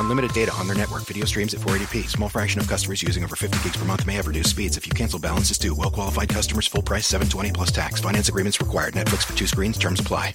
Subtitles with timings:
[0.00, 1.04] Unlimited data on their network.
[1.04, 2.08] Video streams at 480p.
[2.08, 4.78] Small fraction of customers using over 50 gigs per month may have reduced speeds.
[4.78, 5.74] If you cancel, balances due.
[5.74, 8.00] Well qualified customers, full price, 720 plus tax.
[8.00, 8.94] Finance agreements required.
[8.94, 9.76] Netflix for two screens.
[9.76, 10.34] Terms apply.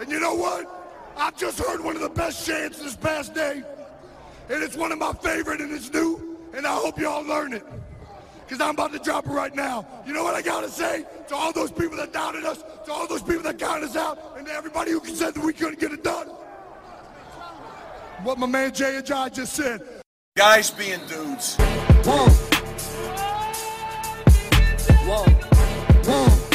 [0.00, 0.72] And you know what?
[1.16, 3.64] I just heard one of the best chants this past day.
[4.48, 6.38] And it's one of my favorite and it's new.
[6.54, 7.64] And I hope y'all learn it.
[8.46, 9.84] Because I'm about to drop it right now.
[10.06, 11.04] You know what I got to say?
[11.26, 14.36] To all those people that doubted us, to all those people that counted us out,
[14.36, 16.28] and to everybody who said that we couldn't get it done.
[18.22, 19.80] What my man Jay and Jai just said.
[20.36, 21.56] Guys being dudes.
[21.56, 22.28] Whoa.
[25.04, 25.24] Whoa.
[26.04, 26.46] Whoa.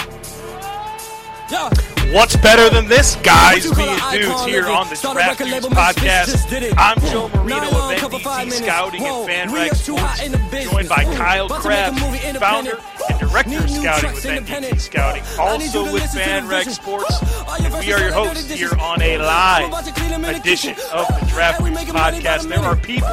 [1.51, 1.69] Yeah.
[2.13, 6.73] What's better than this, guys being dudes here on the Draft Dudes podcast?
[6.77, 12.77] I'm Joe Marino of NDT Scouting and FanRag Sports, joined by Kyle Crabbs, founder
[13.11, 17.21] and director of scouting with NDT Scouting, also with FanRag Sports,
[17.59, 19.87] and we are your hosts here on a live
[20.35, 22.47] edition of the Draft Dudes podcast.
[22.47, 23.07] There are people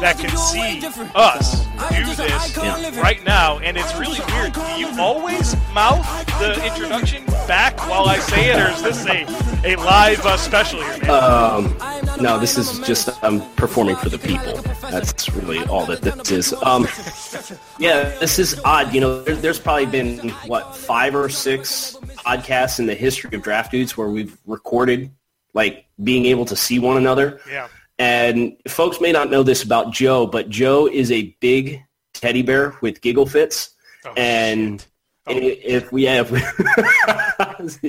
[0.00, 4.52] that can see us do this right now, and it's really weird.
[4.52, 6.06] Do you always mouth
[6.38, 9.26] the introduction back while I say it, or is this a,
[9.64, 11.10] a live uh, special here, man?
[11.10, 11.76] Um,
[12.20, 14.60] no, this is just I'm performing for the people.
[14.90, 16.54] That's really all that this is.
[16.62, 16.86] Um,
[17.78, 18.94] yeah, this is odd.
[18.94, 23.42] You know, there, there's probably been what five or six podcasts in the history of
[23.42, 25.10] Draft Dudes where we've recorded
[25.54, 27.40] like being able to see one another.
[27.48, 27.68] Yeah.
[27.98, 31.82] And folks may not know this about Joe, but Joe is a big
[32.14, 33.74] teddy bear with giggle fits.
[34.04, 34.84] Oh, and.
[35.24, 35.34] Oh.
[35.36, 36.32] if we have,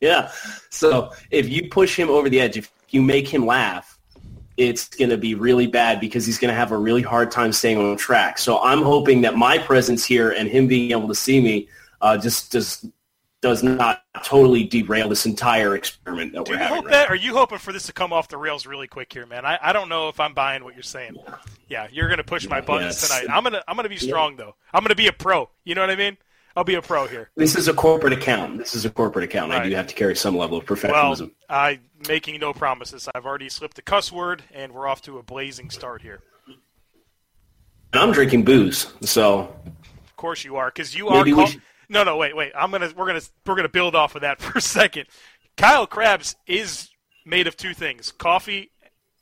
[0.00, 0.32] yeah.
[0.70, 3.99] So if you push him over the edge, if you make him laugh,
[4.60, 7.50] it's going to be really bad because he's going to have a really hard time
[7.50, 8.36] staying on track.
[8.36, 11.68] So I'm hoping that my presence here and him being able to see me
[12.02, 12.84] uh, just just
[13.40, 16.76] does not totally derail this entire experiment that Do we're you having.
[16.76, 17.08] hope right that?
[17.08, 19.46] Are you hoping for this to come off the rails really quick here, man?
[19.46, 21.16] I, I don't know if I'm buying what you're saying.
[21.66, 23.08] Yeah, you're gonna push my buttons Yes.
[23.08, 23.34] tonight.
[23.34, 24.56] I'm gonna I'm gonna be strong though.
[24.74, 25.48] I'm gonna be a pro.
[25.64, 26.18] You know what I mean?
[26.60, 27.30] I'll be a pro here.
[27.36, 28.58] This is a corporate account.
[28.58, 29.50] This is a corporate account.
[29.50, 31.32] I do have to carry some level of professionalism.
[31.48, 31.58] Well.
[31.58, 33.08] I making no promises.
[33.14, 36.20] I've already slipped a cuss word, and we're off to a blazing start here.
[36.46, 39.56] and I'm drinking booze, so
[40.04, 41.24] Of course you are, because you are.
[41.24, 42.52] Maybe Call- should- No, no, wait, wait.
[42.54, 45.06] I'm gonna we're gonna we're gonna build off of that for a second.
[45.56, 46.90] Kyle Crabbs is
[47.24, 48.70] made of two things: coffee,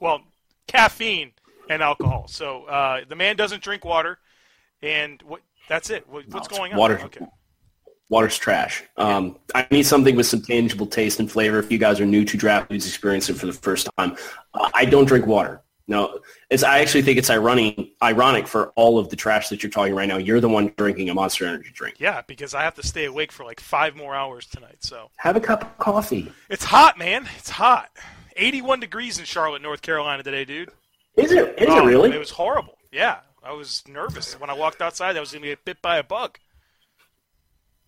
[0.00, 0.22] well,
[0.66, 1.31] caffeine,
[1.70, 2.26] and alcohol.
[2.26, 4.19] So uh, the man doesn't drink water,
[4.82, 5.43] and what?
[5.69, 6.09] That's it.
[6.09, 6.79] What, what's going on?
[6.79, 7.01] water.
[7.05, 7.27] Okay.
[8.09, 8.84] water's trash.
[8.97, 11.59] Um, I need something with some tangible taste and flavor.
[11.59, 14.17] If you guys are new to draft dudes experiencing it for the first time,
[14.55, 15.62] uh, I don't drink water.
[15.91, 16.19] No,
[16.50, 16.62] it's.
[16.62, 20.06] I actually think it's ironic, ironic for all of the trash that you're talking right
[20.06, 20.19] now.
[20.19, 21.97] You're the one drinking a Monster Energy drink.
[21.99, 24.76] Yeah, because I have to stay awake for like five more hours tonight.
[24.81, 26.31] So Have a cup of coffee.
[26.50, 27.26] it's hot, man.
[27.38, 27.88] It's hot.
[28.37, 30.69] 81 degrees in Charlotte, North Carolina today, dude.
[31.17, 31.59] Is it?
[31.59, 32.11] Is Oh, it really?
[32.12, 32.76] It was horrible.
[32.93, 35.17] Yeah, I was nervous when I walked outside.
[35.17, 36.38] I was going to get bit by a bug.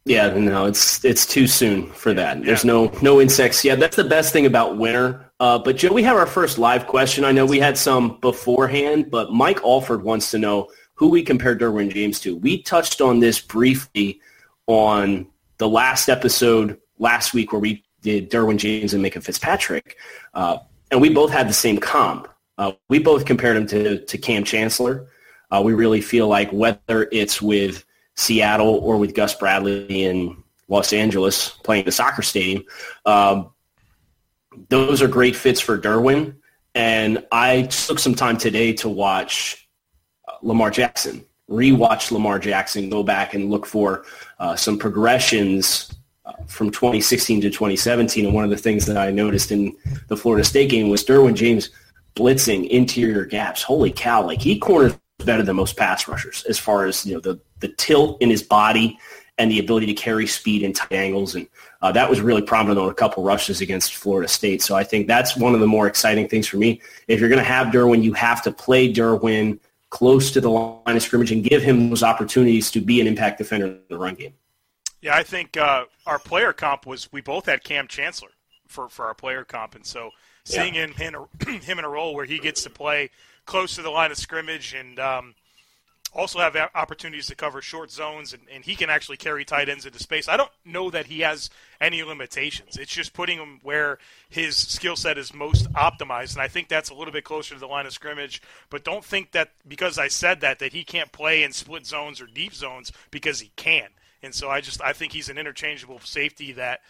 [0.06, 2.42] Yeah, no, it's it's too soon for that.
[2.42, 3.62] There's no no insects.
[3.62, 5.30] Yeah, that's the best thing about winter.
[5.38, 7.22] Uh, but Joe, we have our first live question.
[7.24, 11.54] I know we had some beforehand, but Mike Alford wants to know who we compare
[11.54, 12.34] Derwin James to.
[12.34, 14.20] We touched on this briefly
[14.66, 15.26] on
[15.58, 19.98] the last episode last week where we did Derwin James and Minkah Fitzpatrick,
[20.32, 20.58] uh,
[20.90, 22.26] and we both had the same comp.
[22.56, 25.08] Uh, we both compared him to to Kam Chancellor.
[25.50, 27.84] Uh, we really feel like whether it's with
[28.16, 32.64] Seattle or with Gus Bradley in Los Angeles playing the soccer stadium,
[33.04, 33.50] um,
[34.68, 36.36] those are great fits for Derwin.
[36.74, 39.68] And I took some time today to watch
[40.28, 44.04] uh, Lamar Jackson, rewatch Lamar Jackson, go back and look for
[44.38, 45.92] uh, some progressions
[46.24, 48.24] uh, from 2016 to 2017.
[48.24, 49.76] And one of the things that I noticed in
[50.06, 51.70] the Florida State game was Derwin James
[52.14, 53.62] blitzing interior gaps.
[53.62, 54.24] Holy cow!
[54.24, 57.68] Like he corners better than most pass rushers as far as you know the the
[57.68, 58.98] tilt in his body
[59.40, 61.34] and the ability to carry speed in tight angles.
[61.34, 61.48] And
[61.80, 64.60] uh, that was really prominent on a couple rushes against Florida State.
[64.60, 66.82] So I think that's one of the more exciting things for me.
[67.08, 69.58] If you're going to have Derwin, you have to play Derwin
[69.88, 73.38] close to the line of scrimmage and give him those opportunities to be an impact
[73.38, 74.34] defender in the run game.
[75.00, 78.32] Yeah, I think uh, our player comp was we both had Kam Chancellor
[78.66, 80.10] for, for our player comp, and so
[80.44, 80.86] seeing yeah.
[80.86, 81.14] him
[81.62, 83.10] him in a role where he gets to play
[83.46, 85.34] close to the line of scrimmage and um,
[86.12, 89.86] also have opportunities to cover short zones, and, and he can actually carry tight ends
[89.86, 90.28] into space.
[90.28, 91.50] I don't know that he has
[91.80, 92.76] any limitations.
[92.76, 93.98] It's just putting him where
[94.28, 97.60] his skill set is most optimized, and I think that's a little bit closer to
[97.60, 98.42] the line of scrimmage.
[98.70, 102.20] But don't think that because I said that that he can't play in split zones
[102.20, 103.88] or deep zones because he can.
[104.22, 106.80] And so I just I think he's an interchangeable safety that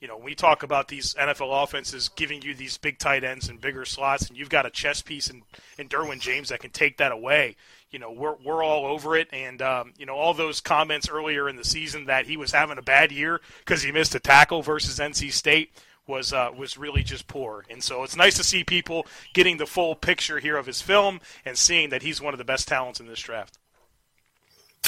[0.00, 3.60] you know, we talk about these NFL offenses giving you these big tight ends and
[3.60, 5.42] bigger slots, and you've got a chess piece in,
[5.78, 7.56] in Derwin James that can take that away
[7.90, 11.48] you know we're we're all over it, and um, you know all those comments earlier
[11.48, 14.62] in the season that he was having a bad year because he missed a tackle
[14.62, 15.72] versus NC State
[16.06, 17.64] was uh, was really just poor.
[17.70, 21.20] And so it's nice to see people getting the full picture here of his film
[21.44, 23.58] and seeing that he's one of the best talents in this draft.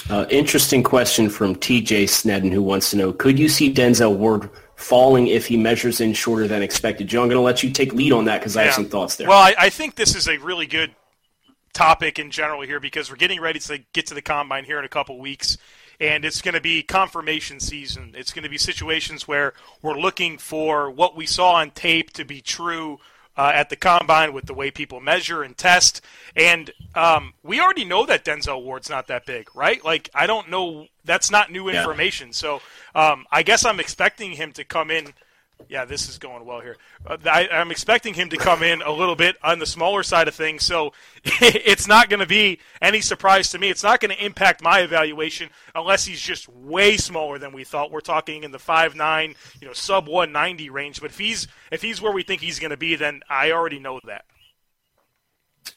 [0.09, 4.51] Uh, interesting question from TJ Snedden, who wants to know: Could you see Denzel Ward
[4.81, 7.07] falling if he measures in shorter than expected?
[7.09, 9.17] Joe, I'm going to let you take lead on that because I have some thoughts
[9.17, 9.29] there.
[9.29, 10.95] Well, I, I, think this is a really good
[11.73, 14.85] topic in general here because we're getting ready to get to the combine here in
[14.85, 15.57] a couple weeks
[16.01, 18.15] and it's going to be confirmation season.
[18.17, 22.25] It's going to be situations where we're looking for what we saw on tape to
[22.25, 22.99] be true
[23.37, 26.01] uh, at the combine with the way people measure and test.
[26.37, 29.85] And um, we already know that Denzel Ward's not that big, right?
[29.85, 30.87] Like I don't know.
[31.05, 32.29] That's not new information.
[32.29, 32.35] Yeah.
[32.35, 32.61] So
[32.95, 35.15] um, I guess I'm expecting him to come in
[35.69, 36.77] yeah, this is going well here.
[37.07, 40.29] Uh, I, am expecting him to come in a little bit on the smaller side
[40.29, 40.93] of things, so
[41.25, 43.71] it's not going to be any surprise to me.
[43.71, 47.91] It's not going to impact my evaluation unless he's just way smaller than we thought.
[47.91, 51.01] We're talking in the five nine, you know, sub 190 range.
[51.01, 53.79] But if he's if he's where we think he's going to be, then I already
[53.79, 54.25] know that.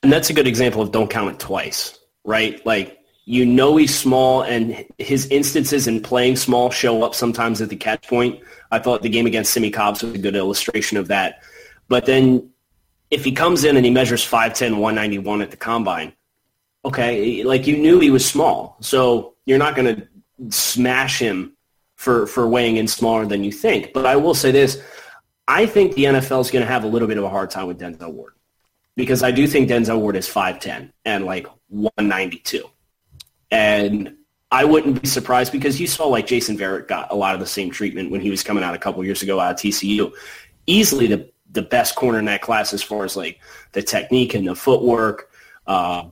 [0.02, 2.66] And that's a good example of don't count it twice, right?
[2.66, 7.70] Like you know he's small, and his instances in playing small show up sometimes at
[7.70, 8.42] the catch point.
[8.72, 11.42] I thought the game against Simmie Cobbs was a good illustration of that.
[11.88, 12.50] But then
[13.12, 16.14] if he comes in and he measures 5'10", 191 at the combine,
[16.84, 18.78] okay, like you knew he was small.
[18.82, 20.08] So you're not going to
[20.50, 21.56] smash him
[21.96, 23.94] for, for weighing in smaller than you think.
[23.94, 24.82] But I will say this.
[25.48, 27.68] I think the NFL is going to have a little bit of a hard time
[27.68, 28.34] with Denzel Ward
[28.96, 32.70] because I do think Denzel Ward is 5'10 and like 192.
[33.54, 34.16] And
[34.52, 37.46] I wouldn't be surprised because you saw like Jason Verrett got a lot of the
[37.46, 40.12] same treatment when he was coming out a couple years ago out of TCU.
[40.66, 43.40] Easily the the best corner in that class as far as like
[43.74, 45.30] the technique and the footwork.
[45.68, 46.06] Uh,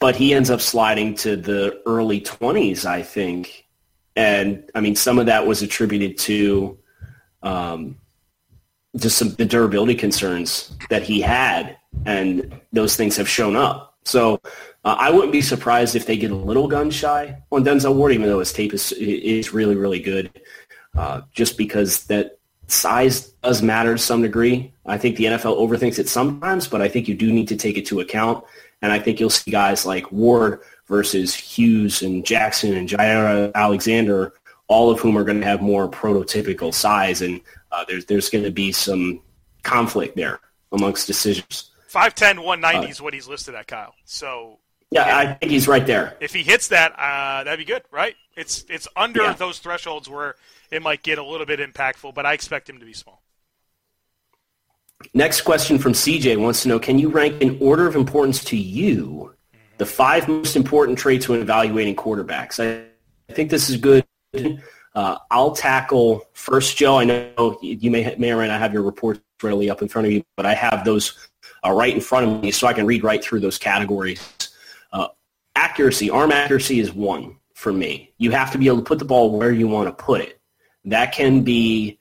[0.00, 3.66] but he ends up sliding to the early 20s, I think.
[4.16, 6.76] And I mean, some of that was attributed to
[7.44, 7.98] um,
[8.96, 13.96] just some the durability concerns that he had, and those things have shown up.
[14.04, 14.40] So
[14.84, 18.12] uh, I wouldn't be surprised if they get a little gun shy on Denzel Ward,
[18.12, 20.30] even though his tape is is really really good.
[20.96, 22.38] Uh, just because that
[22.68, 24.72] size does matter to some degree.
[24.86, 27.76] I think the NFL overthinks it sometimes, but I think you do need to take
[27.76, 28.44] it to account.
[28.82, 34.34] And I think you'll see guys like Ward versus Hughes and Jackson and Jaire Alexander,
[34.68, 37.40] all of whom are going to have more prototypical size, and
[37.72, 39.20] uh, there's there's going to be some
[39.62, 40.40] conflict there
[40.72, 41.70] amongst decisions.
[41.90, 43.94] 5'10", 190 uh, is what he's listed at, Kyle.
[44.04, 44.58] So
[44.94, 46.16] yeah, I think he's right there.
[46.20, 48.14] If he hits that, uh, that'd be good, right?
[48.36, 49.32] It's it's under yeah.
[49.32, 50.36] those thresholds where
[50.70, 53.20] it might get a little bit impactful, but I expect him to be small.
[55.12, 58.56] Next question from CJ wants to know: Can you rank in order of importance to
[58.56, 59.34] you
[59.78, 62.62] the five most important traits when evaluating quarterbacks?
[62.62, 62.84] I,
[63.28, 64.06] I think this is good.
[64.94, 66.98] Uh, I'll tackle first, Joe.
[66.98, 70.06] I know you may may or may not have your reports readily up in front
[70.06, 71.28] of you, but I have those
[71.66, 74.33] uh, right in front of me so I can read right through those categories.
[75.64, 78.12] Accuracy, arm accuracy is one for me.
[78.18, 80.38] You have to be able to put the ball where you want to put it.
[80.84, 81.98] That can be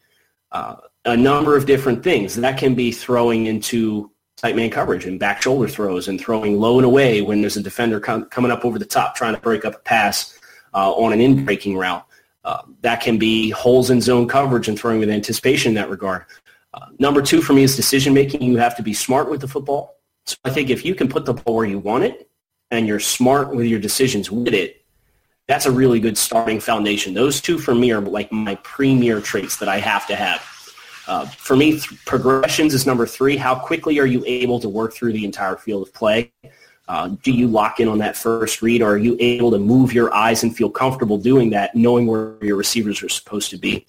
[0.52, 2.36] uh, a number of different things.
[2.36, 6.78] That can be throwing into tight man coverage and back shoulder throws and throwing low
[6.78, 9.64] and away when there's a defender com- coming up over the top trying to break
[9.64, 10.38] up a pass
[10.74, 12.06] uh, on an in-breaking route.
[12.44, 16.26] Uh, that can be holes in zone coverage and throwing with anticipation in that regard.
[16.74, 18.42] Uh, number two for me is decision making.
[18.42, 19.96] You have to be smart with the football.
[20.26, 22.30] So I think if you can put the ball where you want it
[22.74, 24.84] and you're smart with your decisions with it,
[25.48, 27.14] that's a really good starting foundation.
[27.14, 30.42] Those two for me are like my premier traits that I have to have.
[31.06, 33.36] Uh, for me, th- progressions is number three.
[33.36, 36.32] How quickly are you able to work through the entire field of play?
[36.88, 39.94] Uh, do you lock in on that first read, or are you able to move
[39.94, 43.86] your eyes and feel comfortable doing that, knowing where your receivers are supposed to be?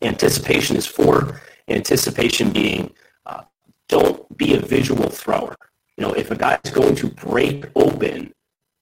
[0.00, 1.40] Anticipation is four.
[1.68, 2.92] Anticipation being
[3.26, 3.42] uh,
[3.88, 5.56] don't be a visual thrower.
[5.96, 8.32] You know, if a guy is going to break open,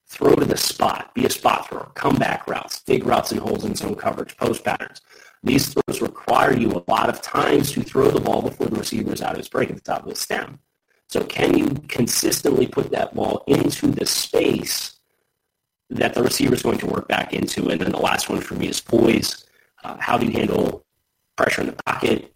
[0.07, 3.75] throw to the spot, be a spot thrower, comeback routes, big routes and holes in
[3.75, 5.01] zone coverage, post patterns.
[5.43, 9.13] These throws require you a lot of times to throw the ball before the receiver
[9.13, 10.59] is out of his break at the top of the stem.
[11.09, 15.01] So can you consistently put that ball into the space
[15.89, 17.69] that the receiver is going to work back into?
[17.69, 19.47] And then the last one for me is poise.
[19.83, 20.85] Uh, how do you handle
[21.37, 22.35] pressure in the pocket,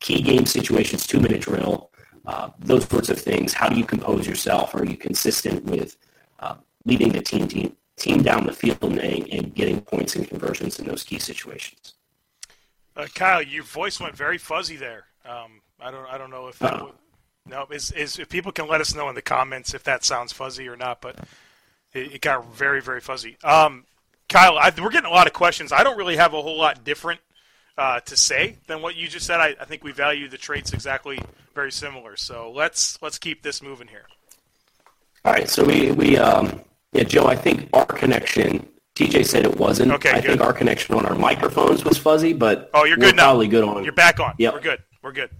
[0.00, 1.90] key game situations, two-minute drill,
[2.26, 3.52] uh, those sorts of things?
[3.52, 4.74] How do you compose yourself?
[4.74, 5.96] Are you consistent with
[6.40, 10.78] uh, leading the team, team team down the field and, and getting points and conversions
[10.78, 11.94] in those key situations?
[12.96, 15.04] Uh, Kyle, your voice went very fuzzy there.
[15.24, 16.82] Um, I don't, I don't know if that.
[16.82, 16.92] Would,
[17.46, 20.32] no, is, is if people can let us know in the comments if that sounds
[20.32, 21.18] fuzzy or not, but
[21.92, 23.36] it, it got very, very fuzzy.
[23.44, 23.84] Um,
[24.28, 25.72] Kyle, I, we're getting a lot of questions.
[25.72, 27.20] I don't really have a whole lot different
[27.76, 29.40] uh, to say than what you just said.
[29.40, 31.18] I, I think we value the traits exactly
[31.54, 32.16] very similar.
[32.16, 34.06] So let's let's keep this moving here.
[35.24, 35.48] All right.
[35.48, 36.60] So we we um,
[36.92, 37.26] yeah, Joe.
[37.26, 39.92] I think our connection TJ said it wasn't.
[39.92, 40.30] Okay, I good.
[40.30, 43.30] think our connection on our microphones was fuzzy, but oh, you're good now.
[43.30, 43.84] Probably good on.
[43.84, 44.34] You're back on.
[44.38, 44.54] Yep.
[44.54, 44.82] we're good.
[45.02, 45.30] We're good.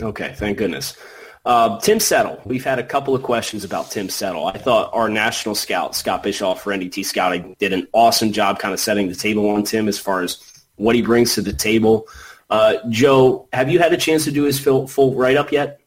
[0.00, 0.96] Okay, thank goodness.
[1.44, 2.42] Uh, Tim Settle.
[2.44, 4.46] We've had a couple of questions about Tim Settle.
[4.46, 8.74] I thought our national scout, Scott Bischoff for NDT Scouting, did an awesome job kind
[8.74, 10.36] of setting the table on Tim as far as
[10.78, 12.08] what he brings to the table.
[12.50, 15.80] Uh, Joe, have you had a chance to do his full, full write-up yet?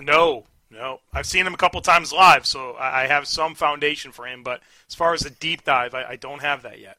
[0.00, 1.00] No, no.
[1.12, 4.42] I've seen him a couple times live, so I I have some foundation for him.
[4.42, 6.98] But as far as a deep dive, I, I don't have that yet.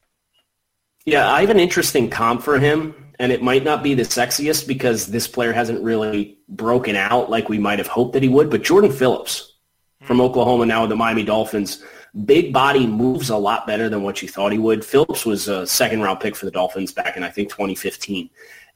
[1.04, 4.66] Yeah, I have an interesting comp for him, and it might not be the sexiest
[4.66, 8.50] because this player hasn't really broken out like we might have hoped that he would.
[8.50, 9.52] But Jordan Phillips
[10.02, 11.84] from Oklahoma now with the Miami Dolphins,
[12.24, 14.84] big body moves a lot better than what you thought he would.
[14.84, 18.30] Phillips was a second round pick for the Dolphins back in I think 2015,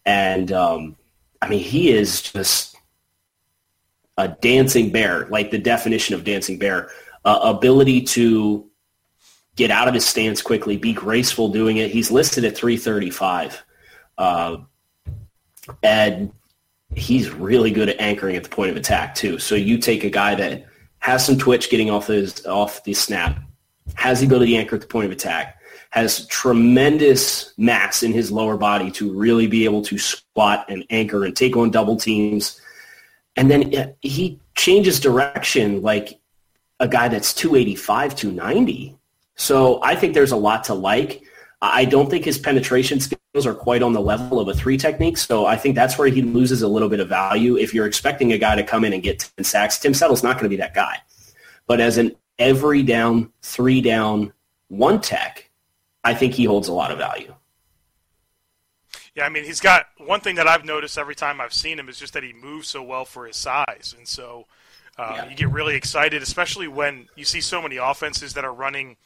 [0.04, 0.96] and um,
[1.40, 2.76] I mean he is just
[4.16, 6.90] a dancing bear, like the definition of dancing bear.
[7.24, 8.66] Uh, ability to
[9.56, 11.90] get out of his stance quickly, be graceful doing it.
[11.90, 13.62] He's listed at 335.
[14.16, 14.56] Uh,
[15.82, 16.32] and
[16.94, 19.38] he's really good at anchoring at the point of attack too.
[19.38, 20.66] So you take a guy that
[21.00, 23.38] has some twitch getting off his off the snap,
[23.94, 28.30] has the ability to anchor at the point of attack, has tremendous mass in his
[28.30, 32.60] lower body to really be able to squat and anchor and take on double teams.
[33.36, 36.20] And then he changes direction like
[36.78, 38.96] a guy that's 285, 290.
[39.36, 41.22] So I think there's a lot to like.
[41.62, 45.16] I don't think his penetration skills are quite on the level of a three technique.
[45.16, 47.56] So I think that's where he loses a little bit of value.
[47.56, 50.34] If you're expecting a guy to come in and get 10 sacks, Tim Settle's not
[50.34, 50.98] going to be that guy.
[51.66, 54.32] But as an every down, three down,
[54.68, 55.48] one tech,
[56.02, 57.32] I think he holds a lot of value.
[59.14, 61.88] Yeah, I mean, he's got one thing that I've noticed every time I've seen him
[61.88, 64.46] is just that he moves so well for his size, and so
[64.98, 65.28] uh, Yeah.
[65.30, 68.96] you get really excited, especially when you see so many offenses that are running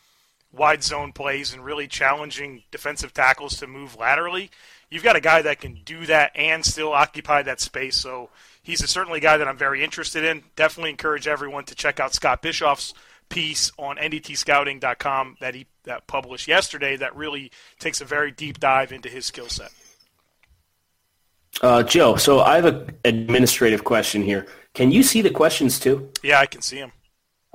[0.56, 4.50] wide zone plays and really challenging defensive tackles to move laterally.
[4.90, 7.96] You've got a guy that can do that and still occupy that space.
[7.96, 8.30] So
[8.62, 10.44] he's a, certainly a guy that I'm very interested in.
[10.56, 12.94] Definitely encourage everyone to check out Scott Bischoff's
[13.28, 18.92] piece on ndtscouting.com that he that published yesterday that really takes a very deep dive
[18.92, 19.70] into his skill set.
[21.62, 24.46] Uh, Joe, so I have an administrative question here.
[24.74, 26.10] Can you see the questions too?
[26.22, 26.92] Yeah, I can see him.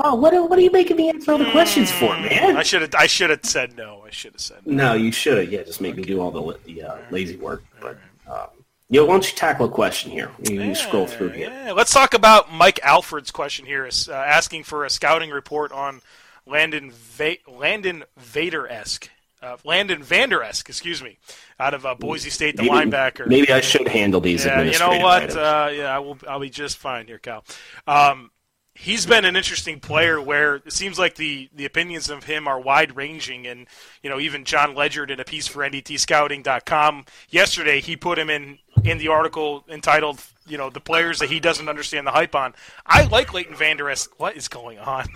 [0.02, 2.56] Oh, what, what are you making me answer all the questions for, man?
[2.56, 4.04] I should have I should have said no.
[4.06, 4.74] I should have said no.
[4.74, 5.52] No, you should have.
[5.52, 7.64] Yeah, just make me do all the, the uh, lazy work.
[7.82, 7.98] But
[8.30, 8.48] um,
[8.90, 10.32] yo, why don't you tackle a question here?
[10.50, 11.50] You, you scroll through here.
[11.50, 15.72] Yeah, let's talk about Mike Alford's question here, is, uh, asking for a scouting report
[15.74, 16.02] on
[16.46, 19.10] Landon Va- Landon Vader esque.
[19.42, 21.18] Uh, Landon Vander esque, excuse me,
[21.62, 23.26] out of uh, Boise State, the Maybe- linebacker.
[23.26, 25.36] Maybe I should handle these Yeah, you know what?
[25.36, 26.18] Uh, yeah, I will.
[26.28, 27.46] I'll be just fine here, Cal.
[27.88, 28.32] Um,
[28.80, 32.60] he's been an interesting player where it seems like the, the opinions of him are
[32.60, 33.68] wide ranging and
[34.02, 38.58] you know even John Ledyard in a piece for NDTscouting.com yesterday he put him in
[38.84, 42.54] in the article entitled you know the players that he doesn't understand the hype on.
[42.86, 44.08] I like Leighton Vander Esch.
[44.18, 45.08] What is going on?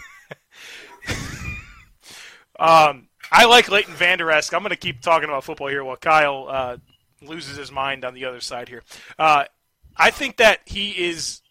[2.60, 4.54] um, I like Leighton Vander Esch.
[4.54, 6.78] I'm going to keep talking about football here while Kyle uh,
[7.22, 8.84] loses his mind on the other side here.
[9.18, 9.46] Uh,
[9.98, 11.42] I think that he is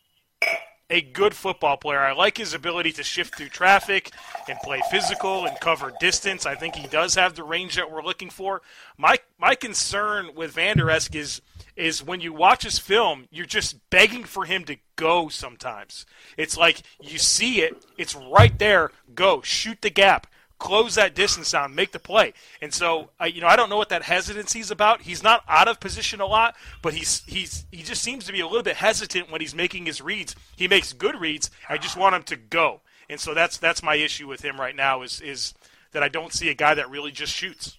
[0.93, 1.99] a good football player.
[1.99, 4.13] I like his ability to shift through traffic
[4.47, 6.45] and play physical and cover distance.
[6.45, 8.61] I think he does have the range that we're looking for.
[8.99, 11.41] My my concern with Vander Esch is
[11.77, 16.05] is when you watch his film, you're just begging for him to go sometimes.
[16.37, 20.27] It's like you see it, it's right there, go, shoot the gap
[20.63, 22.33] close that distance down, make the play.
[22.61, 25.03] And so, uh, you know, I don't know what that hesitancy is about.
[25.03, 28.39] He's not out of position a lot, but he's he's he just seems to be
[28.39, 30.37] a little bit hesitant when he's making his reads.
[30.57, 31.51] He makes good reads.
[31.69, 32.81] I just want him to go.
[33.11, 35.53] And so that's that's my issue with him right now is is
[35.91, 37.77] that I don't see a guy that really just shoots.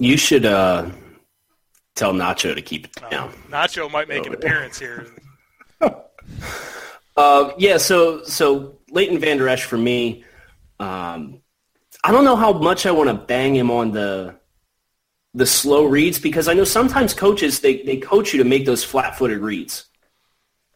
[0.00, 0.90] You should uh,
[1.94, 3.28] tell Nacho to keep it down.
[3.28, 5.06] Uh, Nacho might make an appearance here.
[7.16, 10.24] uh, yeah, so so Leighton Vander Esch for me.
[10.80, 11.40] Um,
[12.06, 14.36] I don't know how much I want to bang him on the
[15.32, 18.84] the slow reads because I know sometimes coaches they, they coach you to make those
[18.84, 19.86] flat footed reads.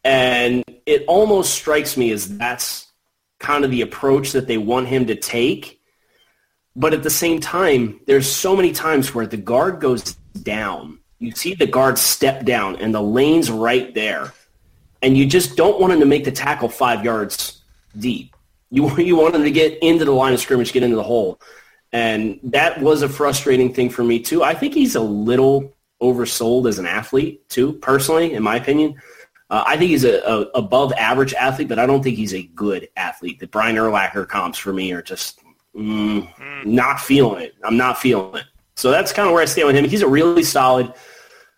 [0.04, 2.87] And it almost strikes me as that's
[3.38, 5.80] kind of the approach that they want him to take.
[6.75, 10.99] But at the same time, there's so many times where the guard goes down.
[11.18, 14.32] You see the guard step down and the lane's right there.
[15.02, 17.62] And you just don't want him to make the tackle five yards
[17.97, 18.35] deep.
[18.71, 21.41] You you want him to get into the line of scrimmage, get into the hole,
[21.93, 24.43] and that was a frustrating thing for me too.
[24.43, 29.01] I think he's a little oversold as an athlete too, personally, in my opinion.
[29.51, 32.43] Uh, I think he's a, a, above average athlete, but I don't think he's a
[32.43, 33.41] good athlete.
[33.41, 35.41] The Brian Urlacher comps for me are just
[35.75, 36.65] mm, mm.
[36.67, 37.55] not feeling it.
[37.65, 38.45] I'm not feeling it.
[38.77, 39.89] So that's kind of where I stand with him.
[39.89, 40.93] He's a really solid.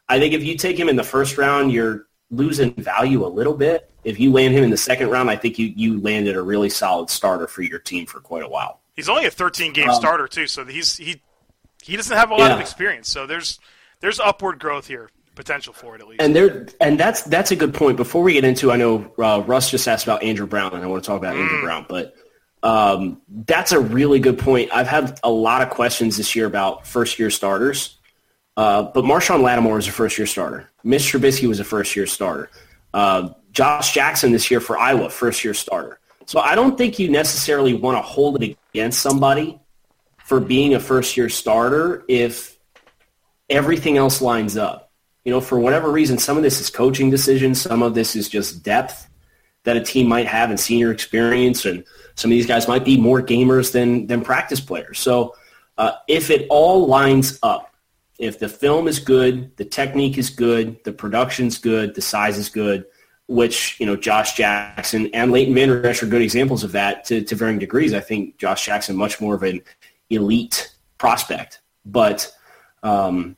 [0.08, 3.54] I think if you take him in the first round, you're losing value a little
[3.54, 3.89] bit.
[4.04, 6.70] If you land him in the second round, I think you, you landed a really
[6.70, 8.80] solid starter for your team for quite a while.
[8.96, 11.22] He's only a 13 game um, starter too, so he's he
[11.82, 12.54] he doesn't have a lot yeah.
[12.54, 13.08] of experience.
[13.08, 13.58] So there's
[14.00, 16.22] there's upward growth here, potential for it at least.
[16.22, 17.96] And there and that's that's a good point.
[17.96, 20.86] Before we get into, I know uh, Russ just asked about Andrew Brown, and I
[20.86, 21.42] want to talk about mm.
[21.42, 22.14] Andrew Brown, but
[22.62, 24.70] um, that's a really good point.
[24.72, 27.96] I've had a lot of questions this year about first year starters.
[28.56, 30.70] Uh, but Marshon Lattimore was a first-year starter.
[30.84, 32.50] Mitch Trubisky was a first-year starter.
[32.92, 35.98] Uh, Josh Jackson this year for Iowa, first-year starter.
[36.26, 39.58] So I don't think you necessarily want to hold it against somebody
[40.24, 42.58] for being a first-year starter if
[43.48, 44.92] everything else lines up.
[45.24, 47.60] You know, for whatever reason, some of this is coaching decisions.
[47.60, 49.08] Some of this is just depth
[49.64, 51.64] that a team might have and senior experience.
[51.64, 51.84] And
[52.14, 54.98] some of these guys might be more gamers than, than practice players.
[54.98, 55.34] So
[55.76, 57.74] uh, if it all lines up,
[58.18, 62.48] if the film is good, the technique is good, the production's good, the size is
[62.48, 62.84] good,
[63.30, 67.36] which, you know, Josh Jackson and Leighton Esch are good examples of that to, to
[67.36, 67.94] varying degrees.
[67.94, 69.62] I think Josh Jackson much more of an
[70.10, 71.60] elite prospect.
[71.86, 72.28] But
[72.82, 73.36] um,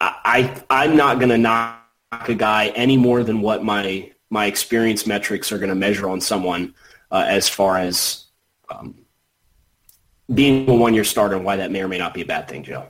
[0.00, 4.46] I, I, am not going to knock a guy any more than what my, my
[4.46, 6.74] experience metrics are going to measure on someone
[7.10, 8.24] uh, as far as
[8.70, 9.04] um,
[10.32, 12.62] being a one-year starter and why that may or may not be a bad thing,
[12.62, 12.88] Joe.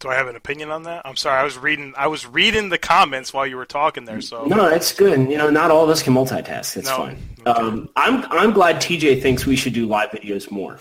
[0.00, 1.02] Do I have an opinion on that?
[1.04, 1.92] I'm sorry, I was reading.
[1.94, 4.22] I was reading the comments while you were talking there.
[4.22, 5.30] So no, that's good.
[5.30, 6.78] You know, not all of us can multitask.
[6.78, 6.96] It's no.
[6.96, 7.18] fine.
[7.40, 7.50] Okay.
[7.50, 10.78] Um, I'm I'm glad TJ thinks we should do live videos more.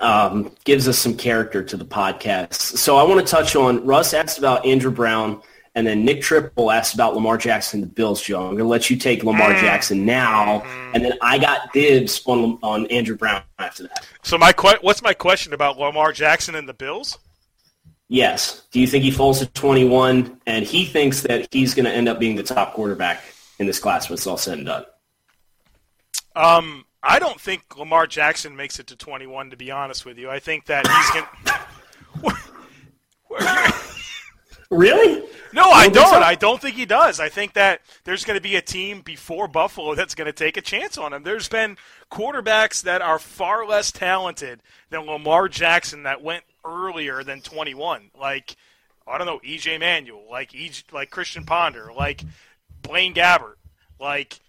[0.00, 2.54] Um, gives us some character to the podcast.
[2.54, 5.40] So I want to touch on Russ asked about Andrew Brown,
[5.76, 8.20] and then Nick Triple asked about Lamar Jackson the Bills.
[8.20, 9.60] Joe, I'm going to let you take Lamar mm.
[9.60, 10.62] Jackson now,
[10.92, 14.08] and then I got dibs on on Andrew Brown after that.
[14.24, 17.16] So my que- what's my question about Lamar Jackson and the Bills?
[18.08, 18.66] Yes.
[18.70, 22.08] Do you think he falls to 21 and he thinks that he's going to end
[22.08, 23.22] up being the top quarterback
[23.58, 24.84] in this class when it's all said and done?
[26.36, 29.50] Um, I don't think Lamar Jackson makes it to 21.
[29.50, 31.10] To be honest with you, I think that he's
[32.22, 32.36] going.
[34.70, 35.24] really?
[35.52, 36.08] No, I don't.
[36.08, 36.20] So?
[36.20, 37.20] I don't think he does.
[37.20, 40.56] I think that there's going to be a team before Buffalo that's going to take
[40.56, 41.22] a chance on him.
[41.22, 41.76] There's been
[42.10, 48.10] quarterbacks that are far less talented than Lamar Jackson that went earlier than 21.
[48.18, 48.56] Like
[49.06, 52.22] I don't know, EJ Manuel, like EJ, like Christian Ponder, like
[52.82, 53.56] Blaine Gabbert,
[54.00, 54.40] like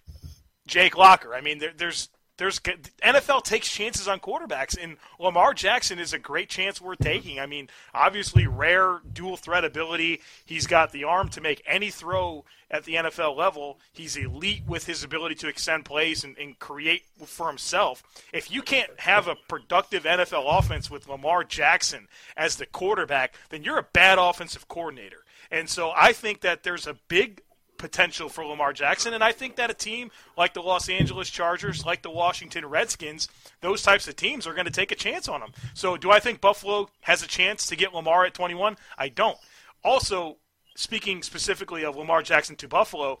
[0.66, 1.34] Jake Locker.
[1.34, 6.18] I mean, there, there's there's NFL takes chances on quarterbacks, and Lamar Jackson is a
[6.18, 7.12] great chance worth mm-hmm.
[7.12, 7.40] taking.
[7.40, 10.20] I mean, obviously, rare dual threat ability.
[10.44, 13.78] He's got the arm to make any throw at the NFL level.
[13.92, 18.02] He's elite with his ability to extend plays and, and create for himself.
[18.32, 23.62] If you can't have a productive NFL offense with Lamar Jackson as the quarterback, then
[23.62, 25.24] you're a bad offensive coordinator.
[25.50, 27.42] And so I think that there's a big
[27.78, 29.14] potential for Lamar Jackson.
[29.14, 33.28] And I think that a team like the Los Angeles Chargers, like the Washington Redskins,
[33.60, 35.50] those types of teams are going to take a chance on him.
[35.74, 38.76] So do I think Buffalo has a chance to get Lamar at 21?
[38.98, 39.38] I don't.
[39.84, 40.38] Also,
[40.76, 43.18] speaking specifically of Lamar Jackson to Buffalo,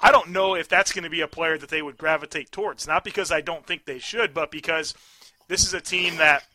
[0.00, 2.86] I don't know if that's going to be a player that they would gravitate towards.
[2.86, 4.94] Not because I don't think they should, but because
[5.48, 6.44] this is a team that–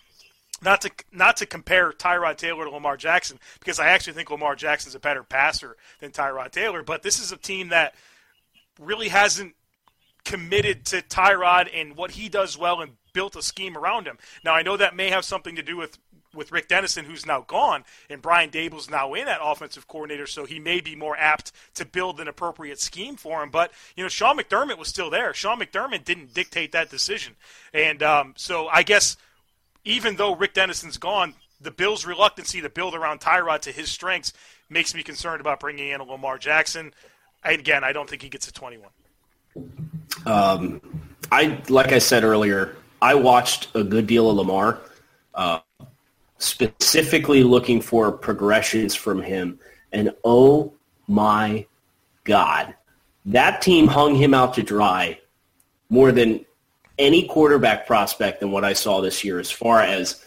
[0.63, 4.55] not to not to compare Tyrod Taylor to Lamar Jackson because I actually think Lamar
[4.55, 7.95] Jackson's a better passer than Tyrod Taylor, but this is a team that
[8.79, 9.55] really hasn't
[10.25, 14.17] committed to Tyrod and what he does well and built a scheme around him.
[14.43, 15.97] Now I know that may have something to do with
[16.33, 20.45] with Rick Dennison, who's now gone, and Brian Daboll's now in at offensive coordinator, so
[20.45, 23.49] he may be more apt to build an appropriate scheme for him.
[23.51, 25.33] But you know, Sean McDermott was still there.
[25.33, 27.35] Sean McDermott didn't dictate that decision,
[27.73, 29.15] and um, so I guess
[29.85, 34.33] even though Rick Dennison's gone, the Bills' reluctancy to build around Tyrod to his strengths
[34.69, 36.93] makes me concerned about bringing in a Lamar Jackson.
[37.43, 38.89] And again, I don't think he gets a 21.
[40.25, 40.81] Um,
[41.31, 44.79] I like I said earlier, I watched a good deal of Lamar,
[45.35, 45.59] uh,
[46.37, 49.59] specifically looking for progressions from him.
[49.91, 50.73] And oh
[51.07, 51.65] my
[52.23, 52.73] God,
[53.25, 55.19] that team hung him out to dry
[55.89, 56.45] more than
[56.97, 60.23] any quarterback prospect than what I saw this year as far as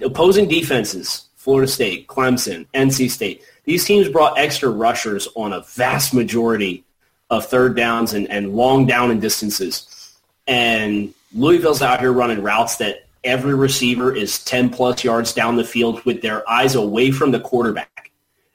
[0.00, 3.42] opposing defenses, Florida State, Clemson, NC State.
[3.64, 6.84] These teams brought extra rushers on a vast majority
[7.30, 10.16] of third downs and, and long down and distances.
[10.46, 15.64] And Louisville's out here running routes that every receiver is 10 plus yards down the
[15.64, 18.12] field with their eyes away from the quarterback.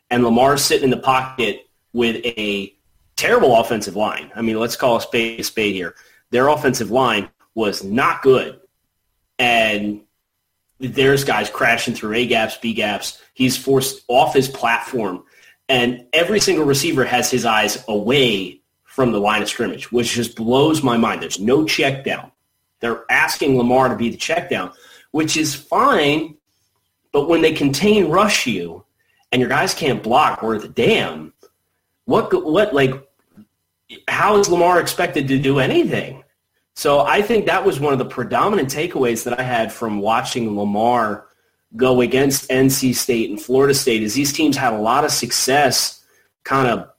[0.09, 2.73] And Lamar's sitting in the pocket with a
[3.17, 4.31] terrible offensive line.
[4.35, 5.95] I mean, let's call a spade a spade here.
[6.31, 8.59] Their offensive line was not good.
[9.39, 10.01] And
[10.79, 13.21] there's guys crashing through A gaps, B gaps.
[13.33, 15.23] He's forced off his platform.
[15.69, 20.35] And every single receiver has his eyes away from the line of scrimmage, which just
[20.35, 21.21] blows my mind.
[21.21, 22.31] There's no check down.
[22.81, 24.73] They're asking Lamar to be the check down,
[25.11, 26.35] which is fine.
[27.13, 28.83] But when they contain rush you
[29.31, 31.33] and your guys can't block worth a damn,
[32.05, 32.91] what, what, like,
[34.07, 36.23] how is Lamar expected to do anything?
[36.75, 40.57] So I think that was one of the predominant takeaways that I had from watching
[40.57, 41.27] Lamar
[41.75, 46.03] go against NC State and Florida State is these teams had a lot of success
[46.43, 46.89] kind of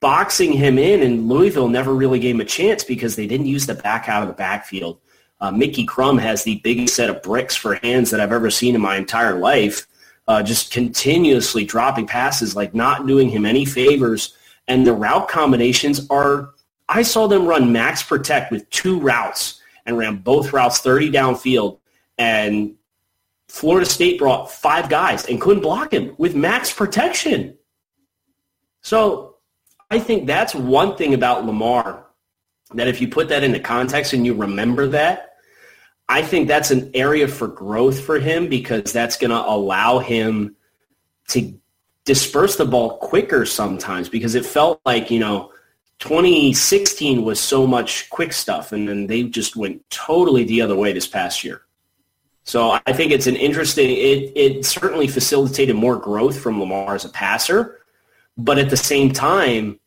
[0.00, 3.66] boxing him in and Louisville never really gave him a chance because they didn't use
[3.66, 5.00] the back out of the backfield.
[5.40, 8.74] Uh, Micky Crum has the biggest set of bricks for hands that I've ever seen
[8.74, 9.86] in my entire life,
[10.28, 14.34] uh, just continuously dropping passes, like not doing him any favors.
[14.68, 16.54] And the route combinations are
[16.88, 21.78] I saw them run max protect with two routes and ran both routes 30 downfield.
[22.18, 22.76] And
[23.48, 27.56] Florida State brought five guys and couldn't block him with max protection.
[28.82, 29.36] So
[29.90, 32.06] I think that's one thing about Lamar
[32.74, 35.34] that if you put that into context and you remember that,
[36.08, 40.56] I think that's an area for growth for him because that's going to allow him
[41.28, 41.58] to
[42.04, 45.52] disperse the ball quicker sometimes because it felt like, you know,
[45.98, 50.92] 2016 was so much quick stuff, and then they just went totally the other way
[50.92, 51.62] this past year.
[52.44, 53.90] So I think it's an interesting.
[53.90, 57.80] It it certainly facilitated more growth from Lamar as a passer,
[58.36, 59.80] but at the same time,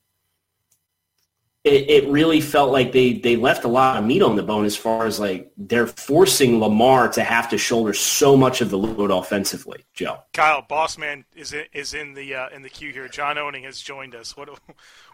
[1.64, 4.66] it, it really felt like they they left a lot of meat on the bone
[4.66, 8.78] as far as like they're forcing Lamar to have to shoulder so much of the
[8.78, 9.86] load offensively.
[9.94, 13.10] Joe, Kyle Bossman is in, is in the uh, in the queue here.
[13.10, 14.38] John Owning has joined us.
[14.38, 14.50] What?
[14.50, 14.60] what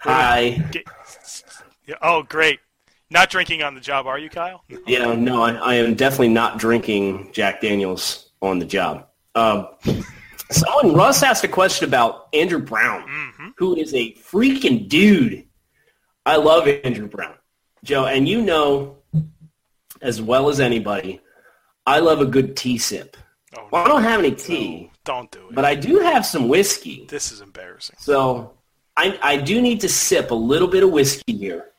[0.01, 0.63] Hi.
[0.71, 0.86] Get,
[2.01, 2.60] oh, great.
[3.10, 4.63] Not drinking on the job, are you, Kyle?
[4.88, 9.08] Yeah, no, I, I am definitely not drinking Jack Daniels on the job.
[9.36, 9.67] Um,
[10.49, 13.49] someone Russ asked a question about Andrew Brown, mm-hmm.
[13.58, 15.45] who is a freaking dude
[16.26, 17.36] I love Andrew Brown,
[17.84, 18.98] Joe, and you know
[20.02, 21.22] as well as anybody,
[21.86, 23.18] I love a good tea sip.
[23.58, 23.92] Oh, well, no.
[23.92, 24.82] I don't have any tea.
[24.84, 25.56] No, don't do it.
[25.56, 27.06] But I do have some whiskey.
[27.10, 27.96] This is embarrassing.
[28.00, 28.54] So
[28.98, 31.72] I, I do need to sip a little bit of whiskey here.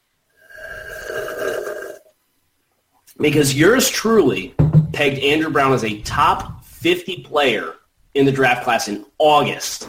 [3.19, 4.55] Because yours truly
[4.93, 7.75] pegged Andrew Brown as a top 50 player
[8.15, 9.89] in the draft class in August.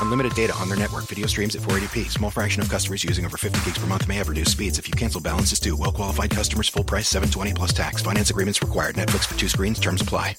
[0.00, 1.04] Unlimited data on their network.
[1.04, 2.10] Video streams at 480p.
[2.10, 4.78] Small fraction of customers using over 50 gigs per month may have reduced speeds.
[4.78, 5.76] If you cancel, balances due.
[5.76, 8.02] Well qualified customers, full price, 720 plus tax.
[8.02, 8.94] Finance agreements required.
[8.94, 9.80] Netflix for two screens.
[9.80, 10.36] Terms apply.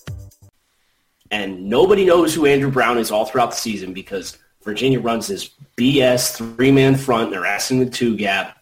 [1.32, 5.50] And nobody knows who Andrew Brown is all throughout the season because Virginia runs this
[5.76, 7.32] BS three-man front.
[7.32, 8.58] They're asking the two gap.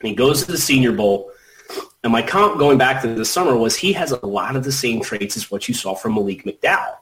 [0.00, 1.32] And he goes to the Senior Bowl.
[2.02, 4.72] And my comp going back to the summer was he has a lot of the
[4.72, 6.96] same traits as what you saw from Malik McDowell.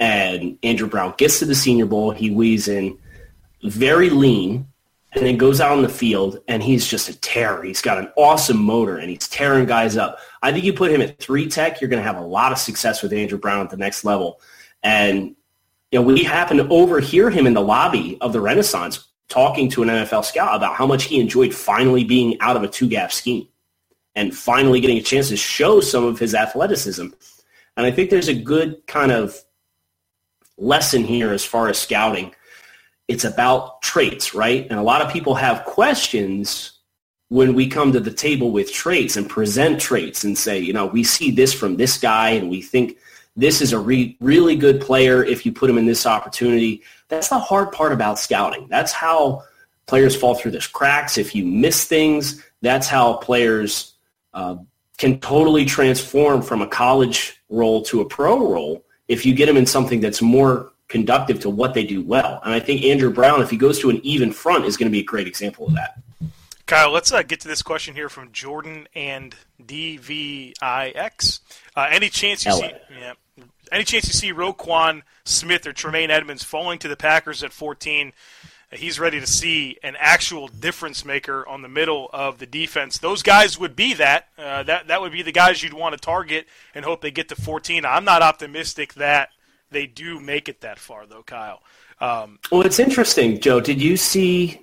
[0.00, 2.10] And Andrew Brown gets to the Senior Bowl.
[2.10, 2.98] He weighs in
[3.62, 4.66] very lean
[5.12, 7.62] and then goes out on the field and he's just a terror.
[7.62, 10.18] He's got an awesome motor and he's tearing guys up.
[10.42, 12.58] I think you put him at three tech, you're going to have a lot of
[12.58, 14.40] success with Andrew Brown at the next level.
[14.82, 15.36] And
[15.90, 19.82] you know, we happened to overhear him in the lobby of the Renaissance talking to
[19.82, 23.46] an NFL scout about how much he enjoyed finally being out of a two-gap scheme
[24.14, 27.06] and finally getting a chance to show some of his athleticism.
[27.76, 29.40] And I think there's a good kind of
[30.60, 32.34] lesson here as far as scouting.
[33.08, 34.66] It's about traits, right?
[34.70, 36.78] And a lot of people have questions
[37.28, 40.86] when we come to the table with traits and present traits and say, you know,
[40.86, 42.98] we see this from this guy and we think
[43.36, 46.82] this is a re- really good player if you put him in this opportunity.
[47.08, 48.66] That's the hard part about scouting.
[48.68, 49.44] That's how
[49.86, 51.18] players fall through the cracks.
[51.18, 53.94] If you miss things, that's how players
[54.34, 54.56] uh,
[54.98, 59.56] can totally transform from a college role to a pro role if you get them
[59.56, 62.40] in something that's more conductive to what they do well.
[62.44, 64.92] And I think Andrew Brown, if he goes to an even front, is going to
[64.92, 65.98] be a great example of that.
[66.66, 71.40] Kyle, let's uh, get to this question here from Jordan and DVIX.
[71.74, 72.70] Uh, any chance you see?
[72.96, 73.14] Yeah,
[73.72, 78.12] any chance you see Roquan Smith or Tremaine Edmunds falling to the Packers at 14?
[78.72, 82.98] He's ready to see an actual difference maker on the middle of the defense.
[82.98, 84.28] Those guys would be that.
[84.38, 87.28] Uh, that that would be the guys you'd want to target and hope they get
[87.30, 87.84] to 14.
[87.84, 89.30] I'm not optimistic that
[89.70, 91.62] they do make it that far, though, Kyle.
[92.00, 93.60] Um, well, it's interesting, Joe.
[93.60, 94.60] Did you see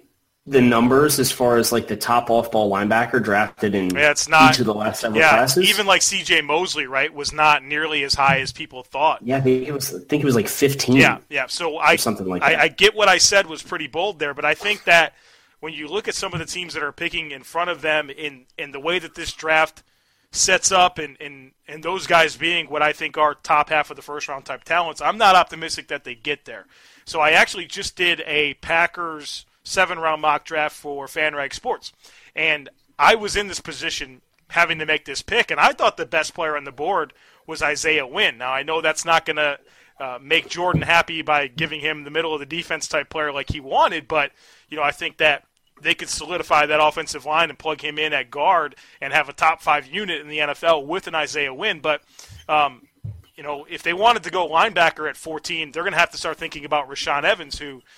[0.48, 4.30] the numbers as far as like the top off ball linebacker drafted in yeah, it's
[4.30, 5.70] not, each of the last several yeah, classes?
[5.70, 6.42] Even like C.J.
[6.42, 9.22] Mosley, right, was not nearly as high as people thought.
[9.22, 9.94] Yeah, I think it was.
[9.94, 10.96] I think it was like 15.
[10.96, 11.48] Yeah, yeah.
[11.48, 14.46] So I something like I, I get what I said was pretty bold there, but
[14.46, 15.14] I think that
[15.60, 18.10] when you look at some of the teams that are picking in front of them
[18.10, 19.84] in in the way that this draft
[20.32, 23.96] sets up and, and, and those guys being what I think are top half of
[23.96, 26.66] the first round type talents, I'm not optimistic that they get there.
[27.06, 31.94] So I actually just did a Packers seven round mock draft for FanRag Sports.
[32.36, 36.06] And I was in this position having to make this pick, and I thought the
[36.06, 37.14] best player on the board
[37.46, 38.38] was Isaiah Wynn.
[38.38, 39.60] Now, I know that's not going to
[40.00, 43.52] uh, make Jordan happy by giving him the middle of the defense type player like
[43.52, 44.32] he wanted, but,
[44.70, 45.44] you know, I think that
[45.82, 49.34] they could solidify that offensive line and plug him in at guard and have a
[49.34, 51.82] top five unit in the NFL with an Isaiah Wynn.
[51.82, 52.02] But,
[52.50, 52.88] um,
[53.36, 56.18] you know, if they wanted to go linebacker at 14, they're going to have to
[56.18, 57.82] start thinking about Rashaan Evans, who–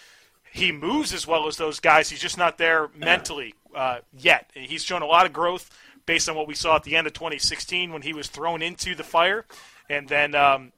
[0.52, 2.10] he moves as well as those guys.
[2.10, 4.50] He's just not there mentally uh, yet.
[4.54, 5.70] He's shown a lot of growth
[6.06, 8.96] based on what we saw at the end of 2016 when he was thrown into
[8.96, 9.46] the fire,
[9.90, 10.72] and then um,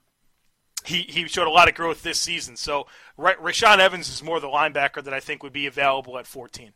[0.86, 2.56] he he showed a lot of growth this season.
[2.56, 6.74] So Rashaan Evans is more the linebacker that I think would be available at 14.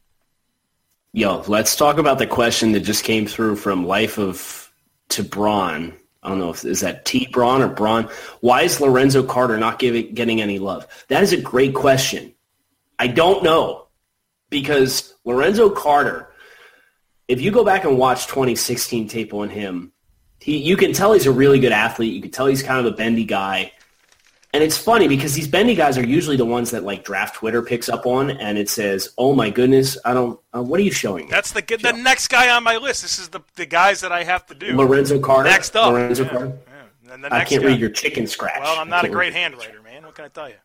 [1.12, 4.72] Yo, let's talk about the question that just came through from Life of
[5.10, 5.94] to Braun.
[6.22, 8.10] I don't know if is that T Braun or Braun.
[8.42, 10.88] Why is Lorenzo Carter not giving, getting any love?
[11.08, 12.34] That is a great question.
[12.98, 13.88] I don't know
[14.50, 16.30] because Lorenzo Carter,
[17.28, 19.92] if you go back and watch 2016 tape on him,
[20.40, 22.14] he, you can tell he's a really good athlete.
[22.14, 23.72] You can tell he's kind of a bendy guy.
[24.54, 27.62] And it's funny because these bendy guys are usually the ones that like draft Twitter
[27.62, 30.40] picks up on, and it says, "Oh my goodness, I don't.
[30.56, 33.02] Uh, what are you showing?" That's the the next guy on my list.
[33.02, 34.78] This is the the guys that I have to do.
[34.78, 35.50] Lorenzo Carter.
[35.50, 36.58] Next up, Lorenzo yeah, Carter.
[37.10, 37.28] Yeah.
[37.32, 37.68] I can't guy.
[37.68, 38.62] read your chicken scratch.
[38.62, 40.06] Well, I'm not a great handwriter, man.
[40.06, 40.56] What can I tell you?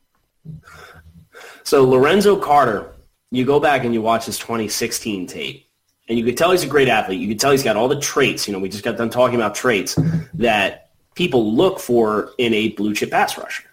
[1.64, 2.92] So Lorenzo Carter,
[3.31, 5.66] you go back and you watch his 2016 tape,
[6.09, 7.20] and you can tell he's a great athlete.
[7.20, 8.46] You can tell he's got all the traits.
[8.46, 9.96] You know, we just got done talking about traits
[10.35, 13.64] that people look for in a blue chip pass rusher.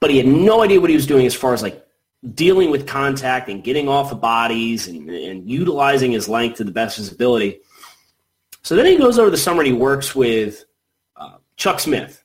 [0.00, 1.86] But he had no idea what he was doing as far as like
[2.34, 6.70] dealing with contact and getting off of bodies and, and utilizing his length to the
[6.70, 7.60] best of his ability.
[8.62, 10.64] So then he goes over the summer and he works with
[11.16, 12.22] uh, Chuck Smith,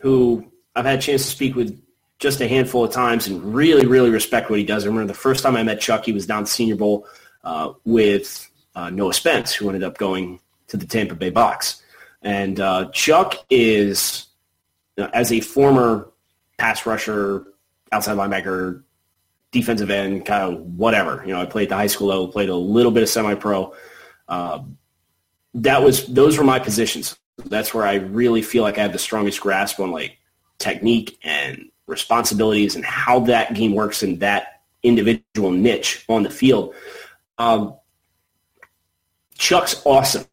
[0.00, 1.80] who I've had a chance to speak with
[2.24, 4.84] just a handful of times and really, really respect what he does.
[4.84, 7.06] I remember the first time I met Chuck, he was down Senior Bowl
[7.44, 11.82] uh, with uh, Noah Spence, who ended up going to the Tampa Bay Bucks.
[12.22, 14.26] And uh, Chuck is,
[14.96, 16.10] you know, as a former
[16.56, 17.44] pass rusher,
[17.92, 18.82] outside linebacker,
[19.52, 21.22] defensive end, kind of whatever.
[21.26, 23.74] You know, I played at the high school level, played a little bit of semi-pro.
[24.28, 24.78] Um,
[25.52, 27.18] that was those were my positions.
[27.36, 30.16] That's where I really feel like I have the strongest grasp on like
[30.58, 36.74] technique and responsibilities and how that game works in that individual niche on the field.
[37.38, 37.76] Um,
[39.36, 40.24] Chuck's awesome.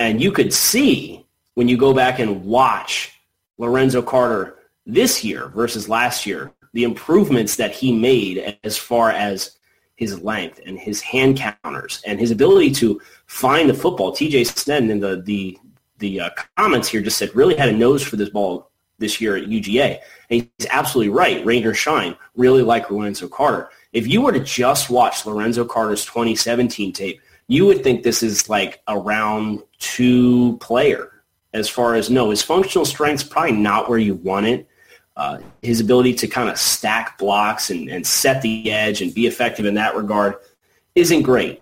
[0.00, 3.12] And you could see when you go back and watch
[3.58, 9.58] Lorenzo Carter this year versus last year, the improvements that he made as far as
[9.96, 14.12] his length and his hand counters and his ability to find the football.
[14.12, 15.58] TJ Snedden in the, the,
[15.98, 19.36] the uh, comments here just said really had a nose for this ball this year
[19.36, 19.98] at UGA.
[20.30, 21.44] And he's absolutely right.
[21.44, 23.70] Rain or shine, really like Lorenzo Carter.
[23.92, 28.48] If you were to just watch Lorenzo Carter's 2017 tape, you would think this is
[28.48, 31.22] like a round two player
[31.54, 34.68] as far as no, his functional strength's probably not where you want it.
[35.16, 39.26] Uh, his ability to kind of stack blocks and, and set the edge and be
[39.26, 40.36] effective in that regard
[40.94, 41.60] isn't great.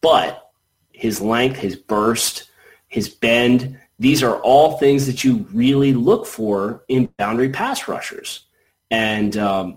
[0.00, 0.50] But
[0.92, 2.50] his length, his burst,
[2.88, 8.46] his bend, these are all things that you really look for in boundary pass rushers.
[8.90, 9.76] And um,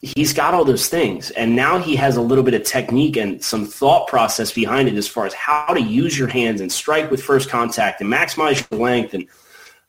[0.00, 1.30] he's got all those things.
[1.32, 4.94] And now he has a little bit of technique and some thought process behind it
[4.94, 8.66] as far as how to use your hands and strike with first contact and maximize
[8.70, 9.12] your length.
[9.12, 9.26] And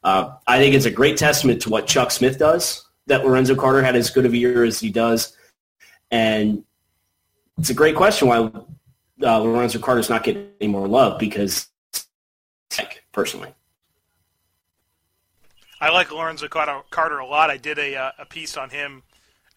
[0.04, 3.82] uh, I think it's a great testament to what Chuck Smith does that Lorenzo Carter
[3.82, 5.34] had as good of a year as he does.
[6.12, 6.66] And
[7.58, 8.52] it's a great question why
[9.24, 11.70] uh, Lorenzo Carter's not getting any more love because
[13.16, 13.50] personally.
[15.82, 17.50] I like Lorenzo Carter a lot.
[17.50, 19.04] I did a, uh, a piece on him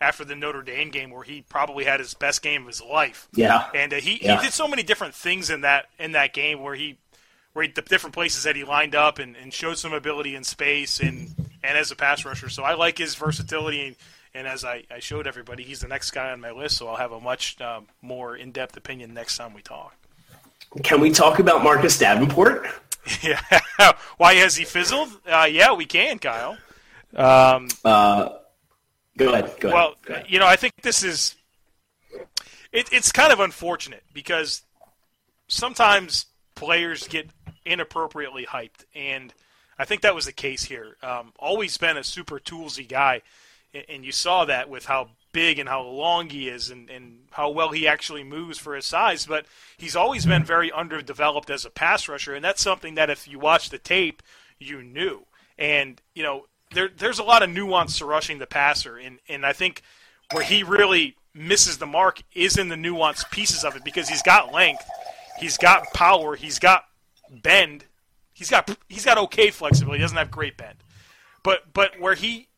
[0.01, 3.29] after the Notre Dame game where he probably had his best game of his life.
[3.35, 4.37] Yeah, and uh, he, yeah.
[4.37, 6.99] he did so many different things in that in that game where he
[7.53, 10.45] where he, the different places that he lined up and, and showed some ability in
[10.45, 12.49] space and and as a pass rusher.
[12.49, 13.89] So I like his versatility.
[13.89, 13.97] And,
[14.35, 16.77] and as I, I showed everybody, he's the next guy on my list.
[16.77, 19.95] So I'll have a much um, more in depth opinion next time we talk.
[20.83, 22.69] Can we talk about Marcus Davenport?
[23.23, 23.41] Yeah.
[24.17, 25.09] Why has he fizzled?
[25.27, 26.57] Uh, yeah, we can, Kyle.
[27.15, 28.31] Um, uh,
[29.17, 29.55] go ahead.
[29.61, 29.75] Go ahead.
[29.75, 30.27] Well, go ahead.
[30.29, 31.35] you know, I think this is
[32.73, 34.63] it, it's kind of unfortunate because
[35.49, 37.31] sometimes players get
[37.65, 39.33] inappropriately hyped, and
[39.79, 40.97] I think that was the case here.
[41.03, 43.23] Um, always been a super toolsy guy,
[43.89, 47.49] and you saw that with how big and how long he is and, and how
[47.49, 49.47] well he actually moves for his size, but
[49.77, 53.39] he's always been very underdeveloped as a pass rusher, and that's something that if you
[53.39, 54.21] watch the tape,
[54.59, 55.25] you knew.
[55.57, 59.47] And, you know, there, there's a lot of nuance to rushing the passer, and, and
[59.47, 59.83] I think
[60.33, 64.23] where he really misses the mark is in the nuanced pieces of it because he's
[64.23, 64.85] got length,
[65.39, 66.83] he's got power, he's got
[67.31, 67.85] bend,
[68.33, 70.79] he's got he's got okay flexibility, he doesn't have great bend.
[71.45, 72.49] But but where he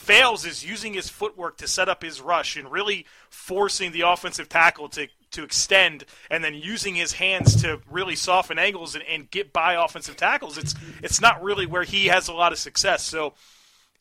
[0.00, 4.48] fails is using his footwork to set up his rush and really forcing the offensive
[4.48, 9.30] tackle to to extend and then using his hands to really soften angles and, and
[9.30, 10.56] get by offensive tackles.
[10.56, 13.04] It's it's not really where he has a lot of success.
[13.04, 13.34] So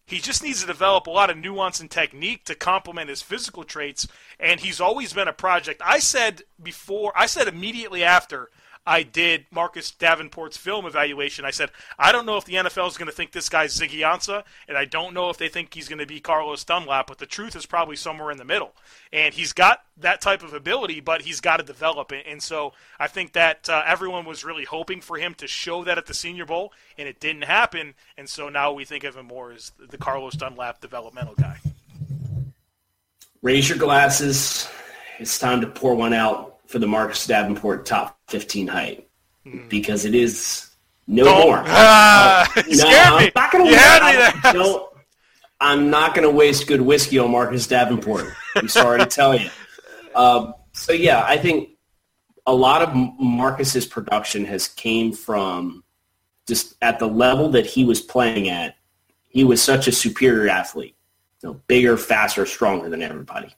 [0.06, 3.64] he just needs to develop a lot of nuance and technique to complement his physical
[3.64, 4.08] traits.
[4.40, 5.82] And he's always been a project.
[5.86, 8.50] I said before, I said immediately after
[8.90, 11.46] I did Marcus Davenport's film evaluation.
[11.46, 14.00] I said, I don't know if the NFL is going to think this guy's Ziggy
[14.00, 17.20] Ansah, and I don't know if they think he's going to be Carlos Dunlap, but
[17.20, 18.74] the truth is probably somewhere in the middle.
[19.14, 22.26] And he's got that type of ability, but he's got to develop it.
[22.28, 26.00] And so I think that uh, everyone was really hoping for him to show that
[26.00, 27.94] at the Senior Bowl, and it didn't happen.
[28.18, 31.58] And so now we think of him more as the Carlos Dunlap developmental guy.
[33.44, 34.68] Raise your glasses.
[35.20, 39.10] It's time to pour one out for the Marcus Davenport top 15 height
[39.44, 39.68] mm.
[39.70, 40.70] because it is
[41.08, 41.58] no Don't, more.
[41.58, 43.74] Uh, uh, no, I'm not going
[44.54, 44.86] to.
[45.62, 48.28] I'm not going to waste good whiskey on Marcus Davenport.
[48.56, 49.50] I'm sorry to tell you.
[50.16, 51.72] Um, so yeah, I think
[52.46, 55.84] a lot of Marcus's production has came from
[56.48, 58.76] just at the level that he was playing at.
[59.28, 60.96] He was such a superior athlete,
[61.42, 63.54] you know, bigger, faster, stronger than everybody.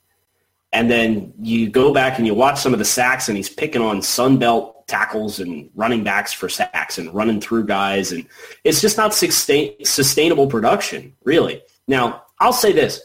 [0.73, 3.81] And then you go back and you watch some of the sacks, and he's picking
[3.81, 8.11] on Sunbelt tackles and running backs for sacks and running through guys.
[8.11, 8.25] And
[8.63, 11.61] it's just not sustain, sustainable production, really.
[11.87, 13.01] Now, I'll say this.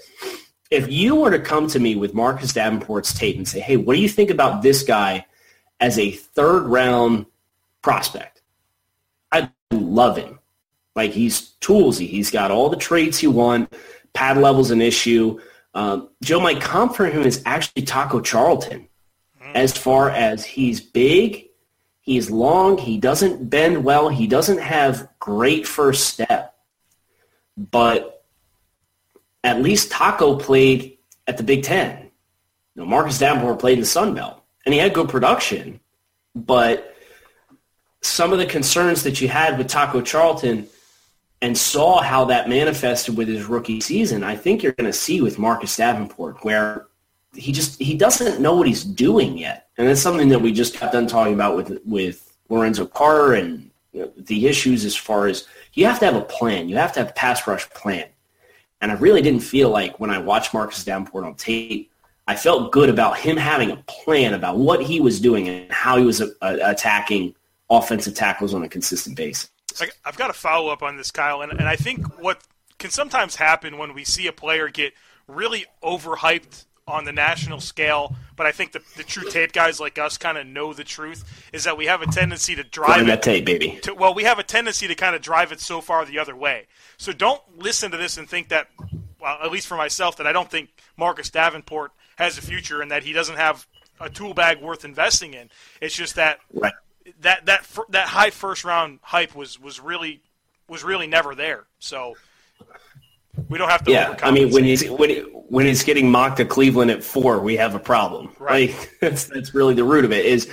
[0.70, 3.94] If you were to come to me with Marcus Davenport's tape and say, hey, what
[3.94, 5.26] do you think about this guy
[5.79, 7.27] as a third round
[7.83, 8.42] prospect?
[9.31, 10.40] I love him.
[10.96, 12.08] Like he's toolsy.
[12.08, 13.73] He's got all the traits you want.
[14.12, 15.38] Pad level's an issue.
[15.77, 18.88] Um, Joe, my comp for him is actually Taco Charlton.
[19.40, 19.54] Mm.
[19.54, 21.46] As far as he's big,
[22.06, 22.79] He's long.
[22.79, 24.08] He doesn't bend well.
[24.08, 26.54] He doesn't have great first step.
[27.56, 28.24] But
[29.42, 32.04] at least Taco played at the Big Ten.
[32.74, 35.81] You know, Marcus Davenport played in the Sun Belt, and he had good production.
[36.33, 36.94] But
[38.02, 40.68] some of the concerns that you had with Taco Charlton
[41.43, 45.21] and saw how that manifested with his rookie season, I think you're going to see
[45.21, 46.87] with Marcus Davenport, where
[47.35, 50.79] he just he doesn't know what he's doing yet, and that's something that we just
[50.79, 55.27] got done talking about with with Lorenzo Carter and you know, the issues as far
[55.27, 58.07] as you have to have a plan, you have to have a pass rush plan,
[58.81, 61.91] and I really didn't feel like when I watched Marcus Davenport on tape,
[62.27, 65.99] I felt good about him having a plan about what he was doing and how
[65.99, 67.35] he was uh, attacking
[67.69, 69.51] offensive tackles on a consistent basis.
[70.04, 72.40] I've got a follow up on this, Kyle, and, and I think what
[72.79, 74.92] can sometimes happen when we see a player get
[75.27, 79.98] really overhyped on the national scale, but I think the, the true tape guys like
[79.98, 83.06] us kind of know the truth is that we have a tendency to drive it.
[83.06, 83.81] that tape, baby.
[83.83, 86.37] To, well, we have a tendency to kind of drive it so far the other
[86.37, 86.68] way.
[86.96, 88.68] So don't listen to this and think that,
[89.20, 92.90] well, at least for myself, that I don't think Marcus Davenport has a future and
[92.92, 93.66] that he doesn't have
[94.00, 95.50] a tool bag worth investing in.
[95.81, 96.72] It's just that right.
[97.21, 100.23] That that that high first round hype was was really
[100.69, 101.67] was really never there.
[101.79, 102.15] So
[103.48, 103.90] we don't have to.
[103.90, 105.11] Yeah, I mean, when he's when
[105.48, 108.35] when he's getting mocked to Cleveland at four, we have a problem.
[108.38, 108.71] Right.
[108.71, 110.25] Like, that's that's really the root of it.
[110.25, 110.50] Is,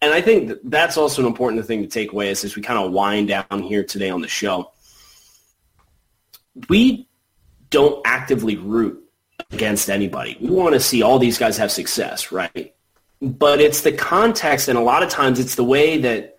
[0.00, 2.78] and I think that's also an important thing to take away as, as we kind
[2.78, 4.72] of wind down here today on the show.
[6.68, 7.08] We
[7.70, 9.02] don't actively root
[9.52, 10.38] against anybody.
[10.40, 12.74] We want to see all these guys have success, right?
[13.20, 16.38] But it's the context, and a lot of times it's the way that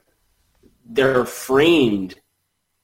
[0.85, 2.15] they're framed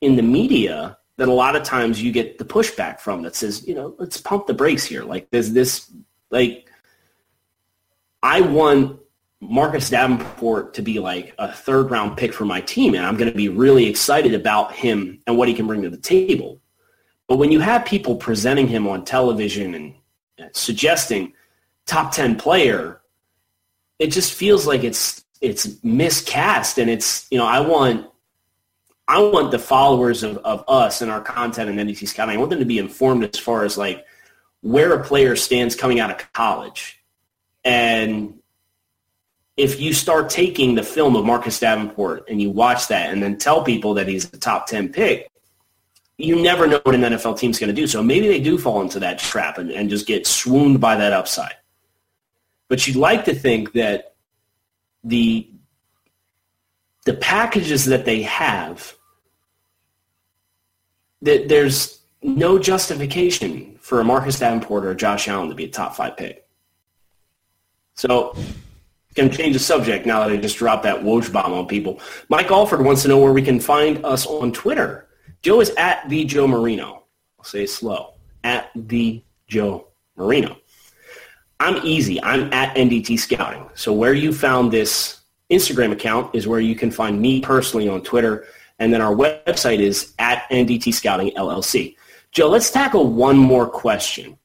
[0.01, 3.67] in the media that a lot of times you get the pushback from that says,
[3.67, 5.03] you know, let's pump the brakes here.
[5.03, 5.91] Like there's this,
[6.31, 6.69] like,
[8.23, 8.99] I want
[9.39, 13.29] Marcus Davenport to be like a third round pick for my team, and I'm going
[13.29, 16.59] to be really excited about him and what he can bring to the table.
[17.27, 19.93] But when you have people presenting him on television and
[20.53, 21.33] suggesting
[21.85, 23.01] top 10 player,
[24.03, 28.05] it just feels like it's it's miscast and it's, you know, I want
[29.07, 32.49] I want the followers of, of us and our content and NDT scouting, I want
[32.49, 34.05] them to be informed as far as like
[34.59, 37.01] where a player stands coming out of college.
[37.63, 38.39] And
[39.55, 43.37] if you start taking the film of Marcus Davenport and you watch that and then
[43.37, 45.31] tell people that he's a top 10 pick,
[46.17, 47.87] you never know what an NFL team's going to do.
[47.87, 51.13] So maybe they do fall into that trap and, and just get swooned by that
[51.13, 51.55] upside.
[52.73, 54.15] But you'd like to think that
[55.03, 55.47] the
[57.05, 58.95] the packages that they have,
[61.21, 65.95] that there's no justification for a Marcus Davenport or Josh Allen to be a top
[65.95, 66.47] five pick.
[67.93, 68.35] So
[69.13, 72.01] can change the subject now that I just dropped that Woj bomb on people.
[72.27, 75.09] Mike Alford wants to know where we can find us on Twitter.
[75.43, 77.03] Joe is at the Joe Marino.
[77.37, 78.15] I'll say slow.
[78.43, 80.57] At the Joe Marino.
[81.63, 82.21] I'm easy.
[82.21, 83.69] I'm at NDT Scouting.
[83.73, 88.01] So where you found this Instagram account is where you can find me personally on
[88.01, 88.45] Twitter.
[88.79, 91.95] And then our website is at NDT Scouting LLC.
[92.33, 94.37] Joe, let's tackle one more question.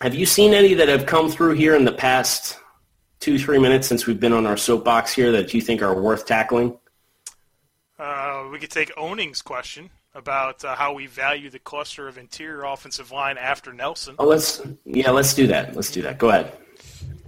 [0.00, 2.58] Have you seen any that have come through here in the past
[3.20, 6.26] two, three minutes since we've been on our soapbox here that you think are worth
[6.26, 6.76] tackling?
[7.96, 12.64] Uh, we could take Owning's question about uh, how we value the cluster of interior
[12.64, 14.16] offensive line after Nelson.
[14.18, 15.74] Oh, let's yeah, let's do that.
[15.74, 16.18] Let's do that.
[16.18, 16.52] Go ahead.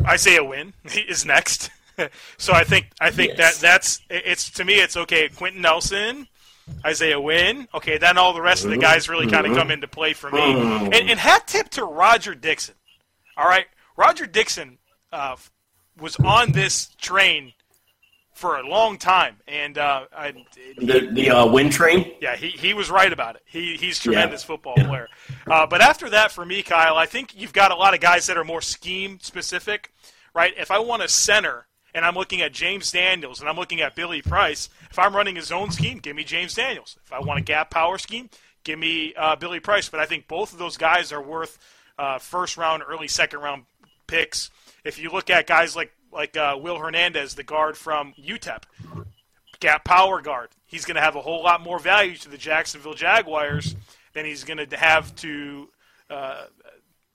[0.05, 0.75] Isaiah Wynn
[1.09, 1.71] is next.
[2.37, 3.59] so I think I think yes.
[3.59, 5.29] that that's it's to me it's okay.
[5.29, 6.27] Quenton Nelson,
[6.85, 7.69] Isaiah Wynn.
[7.73, 8.83] Okay, then all the rest of the mm-hmm.
[8.83, 10.39] guys really kind of come into play for me.
[10.39, 10.85] Mm-hmm.
[10.93, 12.75] And, and hat tip to Roger Dixon.
[13.37, 13.67] All right,
[13.97, 14.79] Roger Dixon
[15.13, 15.37] uh,
[15.99, 17.53] was on this train
[18.41, 20.33] for a long time, and uh, I,
[20.79, 22.13] the the uh, Wynn train.
[22.23, 23.43] Yeah, he, he was right about it.
[23.45, 24.47] He he's tremendous yeah.
[24.47, 24.89] football yeah.
[24.89, 25.09] player.
[25.47, 28.27] Uh, but after that, for me, Kyle, I think you've got a lot of guys
[28.29, 29.93] that are more scheme specific,
[30.35, 30.55] right?
[30.57, 33.95] If I want a center and I'm looking at James Daniels and I'm looking at
[33.95, 36.97] Billy Price, if I'm running a zone scheme, give me James Daniels.
[37.05, 38.31] If I want a gap power scheme,
[38.65, 39.91] give me uh, Billy Price.
[39.91, 41.59] But I think both of those guys are worth
[41.99, 43.65] uh, first round, early second round
[44.07, 44.51] picks.
[44.83, 48.63] If you look at guys like like uh, Will Hernandez, the guard from UTEP,
[49.61, 52.95] gap power guard, he's going to have a whole lot more value to the Jacksonville
[52.95, 53.77] Jaguars
[54.13, 55.69] than he's going to have to
[56.09, 56.45] uh,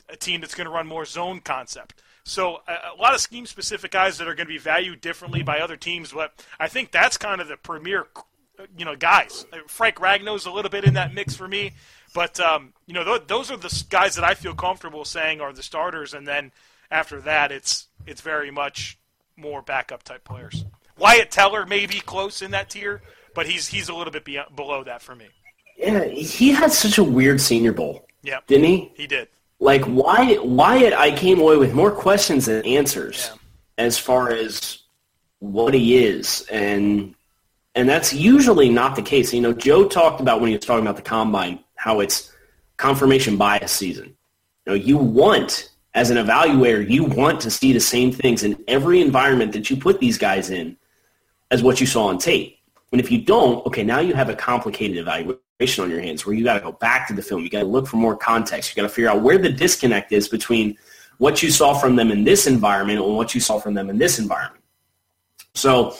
[0.09, 2.01] a team that's going to run more zone concept.
[2.23, 5.59] So a, lot of scheme specific guys that are going to be valued differently by
[5.59, 8.07] other teams, but I think that's kind of the premier,
[8.75, 9.45] you know, guys.
[9.67, 11.73] Frank Ragnow's a little bit in that mix for me,
[12.15, 15.53] but um, you know, th- those are the guys that I feel comfortable saying are
[15.53, 16.51] the starters, and then
[16.91, 18.97] after that, it's it's very much
[19.37, 20.65] more backup type players.
[20.97, 23.01] Wyatt Teller may be close in that tier,
[23.33, 25.27] but he's he's a little bit beyond, below that for me.
[25.77, 28.07] Yeah, he had such a weird Senior Bowl.
[28.23, 28.91] Yeah, didn't he?
[28.95, 29.27] He did.
[29.59, 33.85] Like why Wyatt, I came away with more questions than answers yeah.
[33.85, 34.79] as far as
[35.39, 37.15] what he is, and
[37.75, 39.33] and that's usually not the case.
[39.33, 42.31] You know, Joe talked about when he was talking about the combine how it's
[42.77, 44.15] confirmation bias season.
[44.65, 48.61] You know, you want as an evaluator, you want to see the same things in
[48.67, 50.77] every environment that you put these guys in
[51.51, 52.59] as what you saw on tape.
[52.91, 56.35] And if you don't, okay, now you have a complicated evaluation on your hands where
[56.35, 57.43] you got to go back to the film.
[57.43, 58.69] You got to look for more context.
[58.69, 60.77] You got to figure out where the disconnect is between
[61.17, 63.97] what you saw from them in this environment and what you saw from them in
[63.97, 64.63] this environment.
[65.53, 65.95] So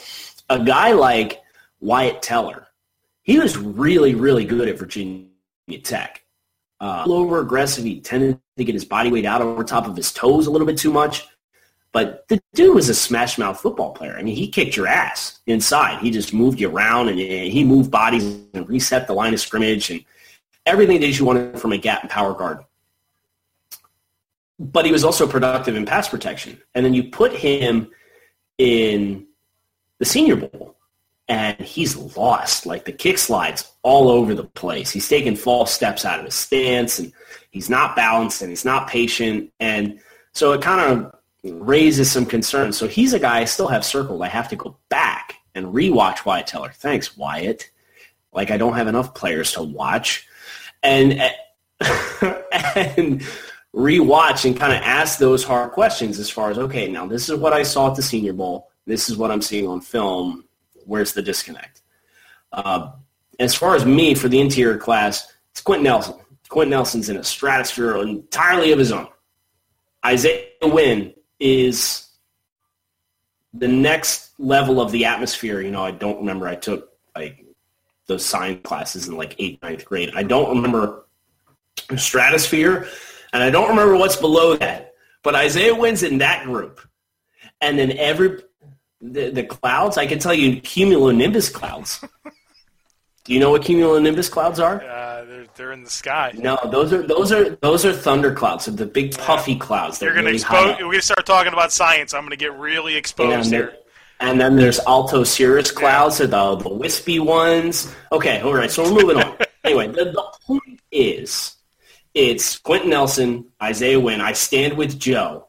[0.50, 1.40] a guy like
[1.80, 2.66] Wyatt Teller,
[3.22, 5.26] he was really, really good at Virginia
[5.82, 6.22] Tech.
[6.78, 7.84] Uh, over aggressive.
[7.84, 10.66] He tended to get his body weight out over top of his toes a little
[10.66, 11.28] bit too much.
[11.92, 14.16] But the dude was a smash mouth football player.
[14.18, 16.00] I mean, he kicked your ass inside.
[16.02, 19.90] He just moved you around and he moved bodies and reset the line of scrimmage
[19.90, 20.04] and
[20.66, 22.58] everything that you wanted from a gap and power guard.
[24.58, 26.60] But he was also productive in pass protection.
[26.74, 27.90] And then you put him
[28.58, 29.26] in
[29.98, 30.76] the Senior Bowl
[31.28, 32.66] and he's lost.
[32.66, 34.90] Like the kick slides all over the place.
[34.90, 37.12] He's taking false steps out of his stance, and
[37.56, 39.98] he's not balanced, and he's not patient, and
[40.32, 42.76] so it kind of raises some concerns.
[42.76, 44.20] So he's a guy I still have circled.
[44.20, 46.72] I have to go back and rewatch Wyatt Teller.
[46.74, 47.70] Thanks, Wyatt.
[48.30, 50.28] Like I don't have enough players to watch,
[50.82, 51.14] and
[51.80, 53.22] and
[53.74, 57.38] rewatch and kind of ask those hard questions as far as okay, now this is
[57.38, 58.68] what I saw at the Senior Bowl.
[58.86, 60.44] This is what I'm seeing on film
[60.84, 61.80] where's the disconnect?
[62.52, 62.90] Uh,
[63.40, 66.16] as far as me for the interior class, it's Quenton Nelson.
[66.48, 69.08] Quenton Nelson's in a stratosphere entirely of his own.
[70.04, 72.08] Isaiah Wynn is
[73.52, 75.60] the next level of the atmosphere.
[75.60, 76.46] You know, I don't remember.
[76.46, 77.44] I took like
[78.06, 80.12] those science classes in like eighth, ninth grade.
[80.14, 81.06] I don't remember
[81.96, 82.88] stratosphere,
[83.32, 84.94] and I don't remember what's below that.
[85.22, 86.80] But Isaiah Wynn's in that group,
[87.60, 88.42] and then every
[89.00, 92.04] the, the clouds, I can tell you cumulonimbus clouds.
[93.26, 94.82] Do you know what cumulonimbus clouds are?
[94.82, 96.32] Uh, they're, they're in the sky.
[96.36, 98.64] No, those are those are those are thunder clouds.
[98.64, 99.58] So the big puffy yeah.
[99.58, 99.98] clouds.
[99.98, 100.76] They're, going to expose.
[100.76, 102.14] We're going to start talking about science.
[102.14, 103.76] I'm going to get really exposed here.
[104.20, 106.26] And then there's Alto Cirrus clouds, yeah.
[106.26, 107.94] or the, the wispy ones.
[108.12, 108.70] Okay, all right.
[108.70, 109.36] So we're moving on.
[109.64, 111.56] anyway, the, the point is,
[112.14, 114.22] it's Quenton Nelson, Isaiah Wynn.
[114.22, 115.46] I stand with Joe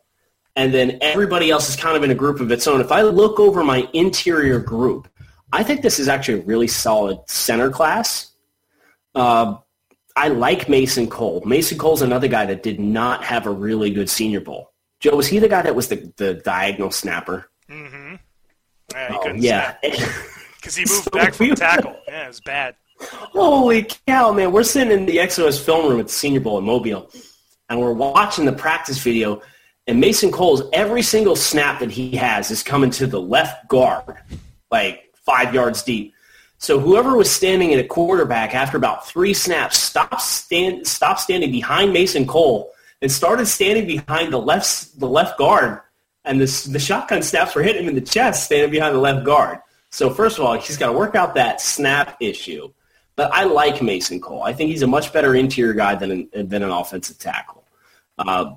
[0.57, 2.81] and then everybody else is kind of in a group of its own.
[2.81, 5.07] If I look over my interior group,
[5.51, 8.31] I think this is actually a really solid center class.
[9.15, 9.57] Uh,
[10.15, 11.43] I like Mason Cole.
[11.45, 14.71] Mason Cole's another guy that did not have a really good Senior Bowl.
[14.99, 17.49] Joe, was he the guy that was the, the diagonal snapper?
[17.69, 18.15] Mm-hmm.
[18.91, 19.75] Yeah, he oh, couldn't yeah.
[19.81, 21.95] Because he moved so back from tackle.
[22.07, 22.75] Yeah, it was bad.
[22.99, 24.51] Holy cow, man.
[24.51, 27.11] We're sitting in the XOS film room at the Senior Bowl in Mobile,
[27.69, 29.41] and we're watching the practice video–
[29.87, 34.17] and Mason Cole's every single snap that he has is coming to the left guard,
[34.69, 36.13] like five yards deep.
[36.57, 41.51] So whoever was standing at a quarterback after about three snaps stopped, stand, stopped standing
[41.51, 42.71] behind Mason Cole
[43.01, 45.81] and started standing behind the left, the left guard.
[46.25, 49.23] And this, the shotgun snaps were hitting him in the chest standing behind the left
[49.23, 49.59] guard.
[49.91, 52.73] So first of all, he's got to work out that snap issue.
[53.15, 54.43] But I like Mason Cole.
[54.43, 57.65] I think he's a much better interior guy than an, than an offensive tackle.
[58.17, 58.55] Uh,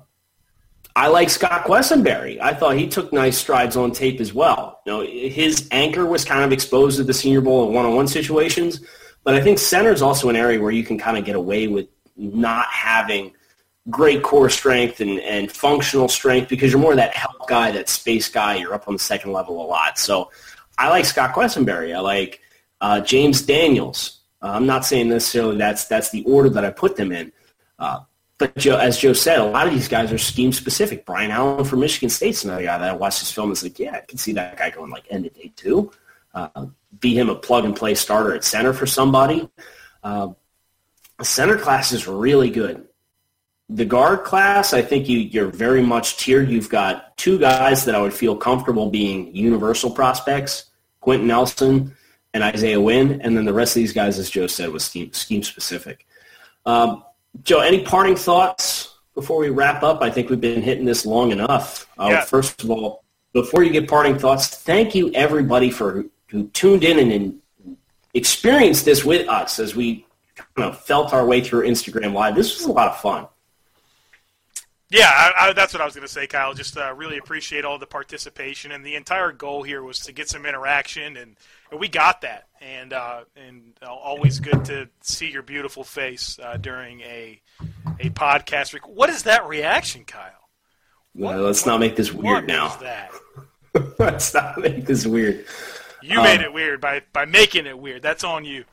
[0.95, 2.39] I like Scott Quessenberry.
[2.41, 4.81] I thought he took nice strides on tape as well.
[4.85, 8.81] You know, his anchor was kind of exposed to the Senior Bowl in one-on-one situations,
[9.23, 11.67] but I think center is also an area where you can kind of get away
[11.67, 11.87] with
[12.17, 13.33] not having
[13.89, 18.29] great core strength and, and functional strength because you're more that help guy, that space
[18.29, 18.55] guy.
[18.55, 19.97] You're up on the second level a lot.
[19.97, 20.29] So
[20.77, 21.95] I like Scott Quessenberry.
[21.95, 22.41] I like
[22.79, 24.19] uh, James Daniels.
[24.41, 27.31] Uh, I'm not saying necessarily that's that's the order that I put them in.
[27.79, 28.01] Uh,
[28.41, 31.05] but Joe, as Joe said, a lot of these guys are scheme specific.
[31.05, 33.77] Brian Allen from Michigan State's another guy that I watched this film and was like,
[33.77, 35.91] yeah, I can see that guy going like end of day two.
[36.33, 36.65] Uh,
[36.99, 39.47] be him a plug and play starter at center for somebody.
[40.03, 40.29] Uh,
[41.21, 42.87] center class is really good.
[43.69, 46.49] The guard class, I think you, you're very much tiered.
[46.49, 51.95] You've got two guys that I would feel comfortable being universal prospects, Quenton Nelson
[52.33, 55.13] and Isaiah Wynn, and then the rest of these guys, as Joe said, was scheme,
[55.13, 56.07] scheme specific.
[56.65, 57.03] Um,
[57.43, 60.01] Joe, any parting thoughts before we wrap up?
[60.01, 61.87] I think we've been hitting this long enough.
[61.97, 62.21] Uh, yeah.
[62.21, 63.03] First of all,
[63.33, 67.77] before you get parting thoughts, thank you everybody for who tuned in and, and
[68.13, 70.05] experienced this with us as we
[70.55, 72.35] kind of felt our way through Instagram Live.
[72.35, 73.27] This was a lot of fun.
[74.91, 76.53] Yeah, I, I, that's what I was going to say, Kyle.
[76.53, 80.27] Just uh, really appreciate all the participation, and the entire goal here was to get
[80.27, 81.37] some interaction, and,
[81.71, 82.49] and we got that.
[82.59, 87.41] And uh, and always good to see your beautiful face uh, during a
[88.01, 88.77] a podcast.
[88.85, 90.31] What is that reaction, Kyle?
[91.13, 92.77] What, let's what, not make this weird now.
[93.97, 95.45] let's not make this weird.
[96.01, 98.01] You um, made it weird by by making it weird.
[98.01, 98.65] That's on you.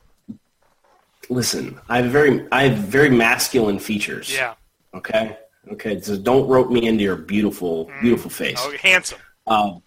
[1.29, 4.33] Listen, I have very I have very masculine features.
[4.33, 4.55] Yeah.
[4.93, 5.37] Okay.
[5.71, 8.01] Okay, so don't rope me into your beautiful, mm.
[8.01, 8.57] beautiful face.
[8.59, 9.19] Oh, handsome.
[9.47, 9.83] Um,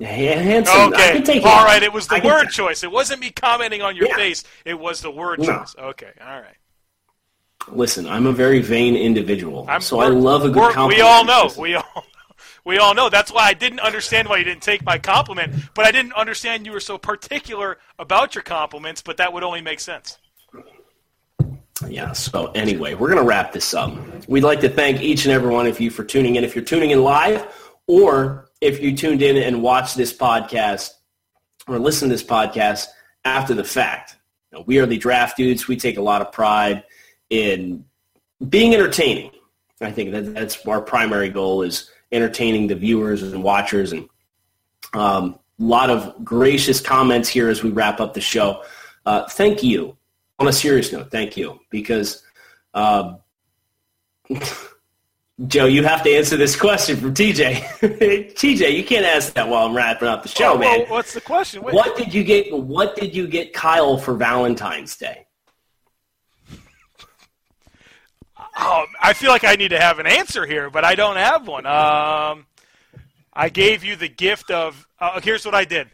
[0.00, 0.92] handsome.
[0.92, 1.40] Okay.
[1.40, 1.82] All right.
[1.82, 2.82] It was the I word choice.
[2.82, 4.16] It wasn't me commenting on your yeah.
[4.16, 4.44] face.
[4.64, 5.46] It was the word no.
[5.46, 5.74] choice.
[5.78, 6.10] Okay.
[6.20, 6.56] All right.
[7.68, 10.96] Listen, I'm a very vain individual, I'm, so I love a good compliment.
[10.96, 11.50] We all know.
[11.58, 12.04] We all.
[12.66, 13.10] We all know.
[13.10, 16.64] That's why I didn't understand why you didn't take my compliment, but I didn't understand
[16.64, 19.02] you were so particular about your compliments.
[19.02, 20.16] But that would only make sense.
[21.88, 23.92] Yeah, so anyway, we're going to wrap this up.
[24.28, 26.44] We'd like to thank each and every one of you for tuning in.
[26.44, 27.46] If you're tuning in live
[27.88, 30.90] or if you tuned in and watched this podcast
[31.66, 32.86] or listen to this podcast
[33.24, 34.16] after the fact,
[34.52, 35.66] you know, we are the draft dudes.
[35.66, 36.84] We take a lot of pride
[37.28, 37.84] in
[38.48, 39.32] being entertaining.
[39.80, 44.08] I think that that's our primary goal is entertaining the viewers and watchers and
[44.92, 48.62] um, a lot of gracious comments here as we wrap up the show.
[49.04, 49.96] Uh, thank you
[50.38, 52.22] on a serious note, thank you, because
[52.74, 53.14] uh,
[55.46, 57.54] Joe, you have to answer this question from TJ.
[58.34, 60.80] TJ, you can't ask that while I'm wrapping up the show, oh, man.
[60.80, 61.62] Well, what's the question?
[61.62, 61.74] Wait.
[61.74, 62.56] What did you get?
[62.56, 65.26] What did you get Kyle for Valentine's Day?
[68.56, 71.48] Oh, I feel like I need to have an answer here, but I don't have
[71.48, 71.66] one.
[71.66, 72.46] Um,
[73.32, 74.86] I gave you the gift of.
[75.00, 75.90] Uh, here's what I did.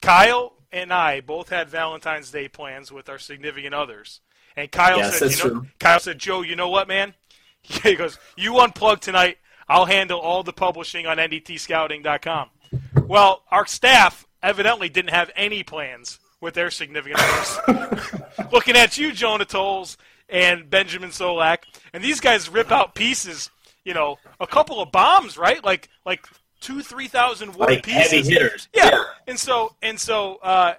[0.00, 4.20] Kyle and I both had Valentine's Day plans with our significant others.
[4.56, 7.14] And Kyle yes, said, you know, Kyle said, Joe, you know what, man?
[7.60, 9.38] He goes, you unplug tonight.
[9.68, 12.48] I'll handle all the publishing on ndtscouting.com.
[13.06, 18.12] Well, our staff evidently didn't have any plans with their significant others.
[18.52, 19.98] Looking at you, Jonah Tuls
[20.28, 21.58] and Benjamin Solak,
[21.92, 23.50] and these guys rip out pieces.
[23.84, 25.62] You know, a couple of bombs, right?
[25.64, 26.26] Like like
[26.60, 28.10] two, three thousand word like pieces.
[28.10, 28.68] Heavy hitters.
[28.74, 28.90] Yeah.
[28.90, 29.04] yeah.
[29.26, 30.74] And so and so uh,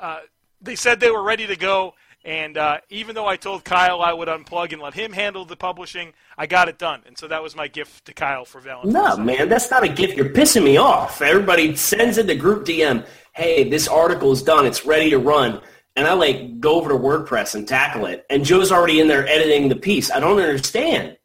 [0.00, 0.20] uh,
[0.60, 1.94] they said they were ready to go.
[2.24, 5.54] And uh, even though I told Kyle I would unplug and let him handle the
[5.54, 7.02] publishing, I got it done.
[7.06, 9.88] And so that was my gift to Kyle for Valentine's No, man, that's not a
[9.88, 10.16] gift.
[10.16, 11.22] You're pissing me off.
[11.22, 14.66] Everybody sends in the group DM, hey, this article is done.
[14.66, 15.60] It's ready to run.
[15.94, 18.26] And I like go over to WordPress and tackle it.
[18.28, 20.10] And Joe's already in there editing the piece.
[20.10, 21.16] I don't understand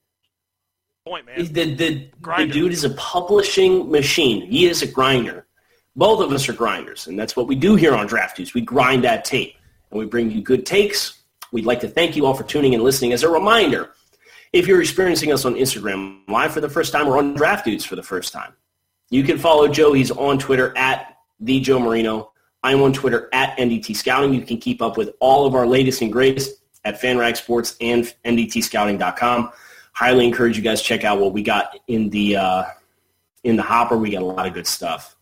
[1.05, 1.45] point, man.
[1.51, 4.45] The, the, the dude is a publishing machine.
[4.45, 5.47] He is a grinder.
[5.95, 8.53] Both of us are grinders, and that's what we do here on Draft Dudes.
[8.53, 9.55] We grind that tape,
[9.89, 11.21] and we bring you good takes.
[11.51, 13.13] We'd like to thank you all for tuning in and listening.
[13.13, 13.89] As a reminder,
[14.53, 17.83] if you're experiencing us on Instagram live for the first time or on Draft Dudes
[17.83, 18.53] for the first time,
[19.09, 19.93] you can follow Joe.
[19.93, 22.31] He's on Twitter at the Joe Marino.
[22.63, 24.33] I'm on Twitter at NDT Scouting.
[24.33, 28.13] You can keep up with all of our latest and greatest at FanRag Sports and
[28.23, 29.51] NDTScouting.com
[29.91, 32.63] highly encourage you guys check out what we got in the uh,
[33.43, 33.97] in the hopper.
[33.97, 35.15] We got a lot of good stuff.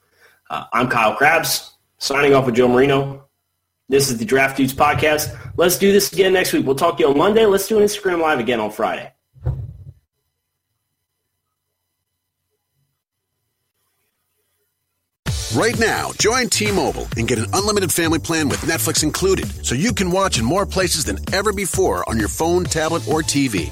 [0.50, 3.26] Uh, I'm Kyle Crabbs, signing off with Joe Marino.
[3.88, 5.36] This is the Draft Dudes podcast.
[5.58, 6.66] Let's do this again next week.
[6.66, 7.46] We'll talk to you on Monday.
[7.46, 9.12] Let's do an Instagram live again on Friday.
[15.56, 19.94] Right now, join T-Mobile and get an unlimited family plan with Netflix included so you
[19.94, 23.72] can watch in more places than ever before on your phone, tablet, or TV.